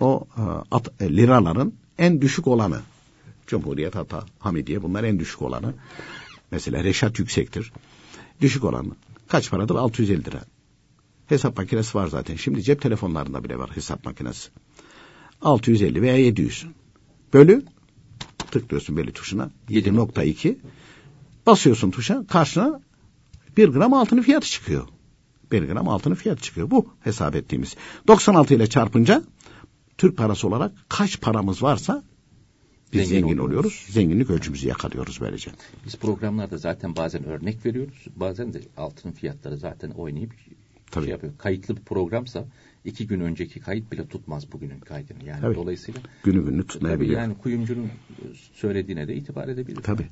O 0.00 0.26
e, 0.36 0.42
at, 0.70 0.88
e, 1.00 1.16
liraların 1.16 1.72
en 1.98 2.20
düşük 2.20 2.46
olanı 2.46 2.80
Cumhuriyet 3.46 3.94
Hata, 3.94 4.24
Hamidiye 4.38 4.82
bunlar 4.82 5.04
en 5.04 5.18
düşük 5.18 5.42
olanı. 5.42 5.74
Mesela 6.50 6.84
Reşat 6.84 7.18
yüksektir. 7.18 7.72
Düşük 8.40 8.64
olanı. 8.64 8.92
Kaç 9.28 9.50
paradır? 9.50 9.74
650 9.74 10.24
lira. 10.24 10.40
Hesap 11.26 11.56
makinesi 11.56 11.98
var 11.98 12.06
zaten. 12.06 12.36
Şimdi 12.36 12.62
cep 12.62 12.82
telefonlarında 12.82 13.44
bile 13.44 13.58
var 13.58 13.70
hesap 13.74 14.04
makinesi. 14.04 14.50
650 15.42 16.02
veya 16.02 16.16
700. 16.16 16.66
Bölü 17.32 17.64
tıklıyorsun 18.50 18.96
belli 18.96 19.12
tuşuna. 19.12 19.50
7.2 19.70 20.56
basıyorsun 21.46 21.90
tuşa 21.90 22.26
karşına 22.26 22.80
bir 23.56 23.68
gram 23.68 23.92
altının 23.92 24.22
fiyatı 24.22 24.46
çıkıyor. 24.46 24.88
Bir 25.52 25.62
gram 25.62 25.88
altının 25.88 26.14
fiyatı 26.14 26.42
çıkıyor. 26.42 26.70
Bu 26.70 26.94
hesap 27.00 27.34
ettiğimiz. 27.36 27.76
96 28.08 28.54
ile 28.54 28.66
çarpınca 28.66 29.22
Türk 29.98 30.16
parası 30.16 30.48
olarak 30.48 30.72
kaç 30.88 31.20
paramız 31.20 31.62
varsa 31.62 32.02
biz 32.92 33.08
zengin, 33.08 33.26
zengin 33.26 33.38
oluyoruz. 33.38 33.86
Zenginlik 33.88 34.30
ölçümüzü 34.30 34.68
yakalıyoruz 34.68 35.20
böylece. 35.20 35.50
Biz 35.86 35.96
programlarda 35.96 36.58
zaten 36.58 36.96
bazen 36.96 37.24
örnek 37.24 37.66
veriyoruz. 37.66 38.06
Bazen 38.16 38.52
de 38.52 38.60
altın 38.76 39.12
fiyatları 39.12 39.56
zaten 39.56 39.90
oynayıp 39.90 40.32
Tabii. 40.90 41.04
şey 41.04 41.12
yapıyor. 41.12 41.32
Kayıtlı 41.38 41.76
bir 41.76 41.82
programsa 41.82 42.44
iki 42.84 43.06
gün 43.06 43.20
önceki 43.20 43.60
kayıt 43.60 43.92
bile 43.92 44.06
tutmaz 44.06 44.52
bugünün 44.52 44.80
kaydını. 44.80 45.24
Yani 45.24 45.40
tabii. 45.40 45.54
dolayısıyla 45.54 46.00
günü 46.24 46.44
günü 46.44 46.66
tutmayabiliyor. 46.66 47.14
Tabii 47.14 47.22
yani 47.22 47.38
kuyumcunun 47.38 47.88
söylediğine 48.52 49.08
de 49.08 49.14
itibar 49.14 49.48
edebiliriz. 49.48 49.82
Tabii. 49.82 50.06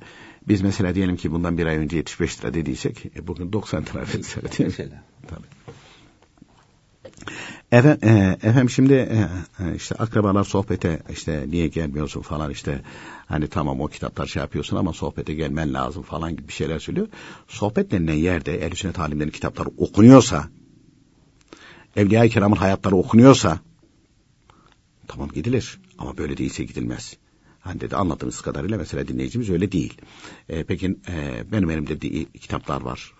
Biz 0.47 0.61
mesela 0.61 0.95
diyelim 0.95 1.15
ki 1.15 1.31
bundan 1.31 1.57
bir 1.57 1.65
ay 1.65 1.77
önce 1.77 1.97
75 1.97 2.39
lira 2.39 2.53
dediysek 2.53 3.05
e, 3.05 3.27
bugün 3.27 3.53
90 3.53 3.83
lira 3.83 4.07
dediysek. 4.07 4.59
Mesela. 4.59 5.03
Tabii. 5.27 5.58
Efendim, 7.71 8.09
e, 8.09 8.37
efendim 8.43 8.69
şimdi 8.69 8.93
e, 8.93 9.29
e, 9.59 9.75
işte 9.75 9.95
akrabalar 9.95 10.43
sohbete 10.43 10.99
işte 11.09 11.45
niye 11.49 11.67
gelmiyorsun 11.67 12.21
falan 12.21 12.51
işte 12.51 12.81
hani 13.25 13.47
tamam 13.47 13.81
o 13.81 13.87
kitaplar 13.87 14.25
şey 14.25 14.41
yapıyorsun 14.41 14.77
ama 14.77 14.93
sohbete 14.93 15.33
gelmen 15.33 15.73
lazım 15.73 16.03
falan 16.03 16.35
gibi 16.35 16.47
bir 16.47 16.53
şeyler 16.53 16.79
söylüyor. 16.79 17.07
Sohbet 17.47 17.91
denilen 17.91 18.13
yerde 18.13 18.65
ehl 18.65 18.75
sünnet 18.75 18.99
alimlerin 18.99 19.29
kitapları 19.29 19.69
okunuyorsa 19.77 20.47
Evliya-i 21.95 22.29
Kiram'ın 22.29 22.55
hayatları 22.55 22.95
okunuyorsa 22.95 23.59
tamam 25.07 25.29
gidilir 25.29 25.79
ama 25.97 26.17
böyle 26.17 26.37
değilse 26.37 26.63
gidilmez. 26.63 27.17
Hani 27.59 27.81
dedi 27.81 27.95
anladığınız 27.95 28.41
kadarıyla 28.41 28.77
mesela 28.77 29.07
dinleyicimiz 29.07 29.49
öyle 29.49 29.71
değil. 29.71 30.01
E, 30.49 30.63
peki 30.63 30.97
e, 31.09 31.43
benim 31.51 31.69
elimde 31.69 32.01
de 32.01 32.25
kitaplar 32.25 32.81
var. 32.81 33.13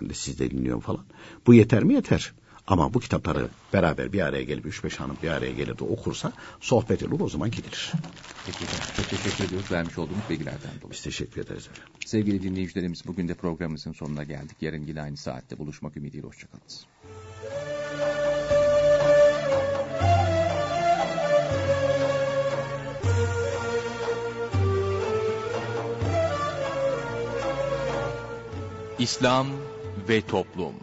Ben 0.00 0.10
de 0.10 0.14
siz 0.14 0.38
de 0.38 0.50
dinliyorum 0.50 0.80
falan. 0.80 1.04
Bu 1.46 1.54
yeter 1.54 1.84
mi? 1.84 1.94
Yeter. 1.94 2.32
Ama 2.66 2.94
bu 2.94 3.00
kitapları 3.00 3.48
beraber 3.72 4.12
bir 4.12 4.20
araya 4.20 4.42
gelip 4.42 4.66
üç 4.66 4.84
beş 4.84 5.00
hanım 5.00 5.16
bir 5.22 5.28
araya 5.28 5.52
gelir 5.52 5.78
de 5.78 5.84
okursa 5.84 6.32
sohbet 6.60 7.02
olur 7.02 7.20
o 7.20 7.28
zaman 7.28 7.50
gidilir. 7.50 7.92
Peki, 8.46 8.64
çok 8.96 9.08
teşekkür 9.08 9.44
ediyoruz 9.44 9.72
vermiş 9.72 9.98
olduğunuz 9.98 10.30
bilgilerden 10.30 10.70
dolayı. 10.80 10.92
Biz 10.92 11.02
teşekkür 11.02 11.40
ederiz 11.40 11.68
efendim. 11.68 11.92
Sevgili 12.06 12.42
dinleyicilerimiz 12.42 13.06
bugün 13.06 13.28
de 13.28 13.34
programımızın 13.34 13.92
sonuna 13.92 14.24
geldik. 14.24 14.56
Yarın 14.60 14.86
yine 14.86 15.02
aynı 15.02 15.16
saatte 15.16 15.58
buluşmak 15.58 15.96
ümidiyle 15.96 16.26
hoşçakalınız. 16.26 16.86
İslam 28.98 29.46
ve 30.08 30.20
toplum 30.20 30.74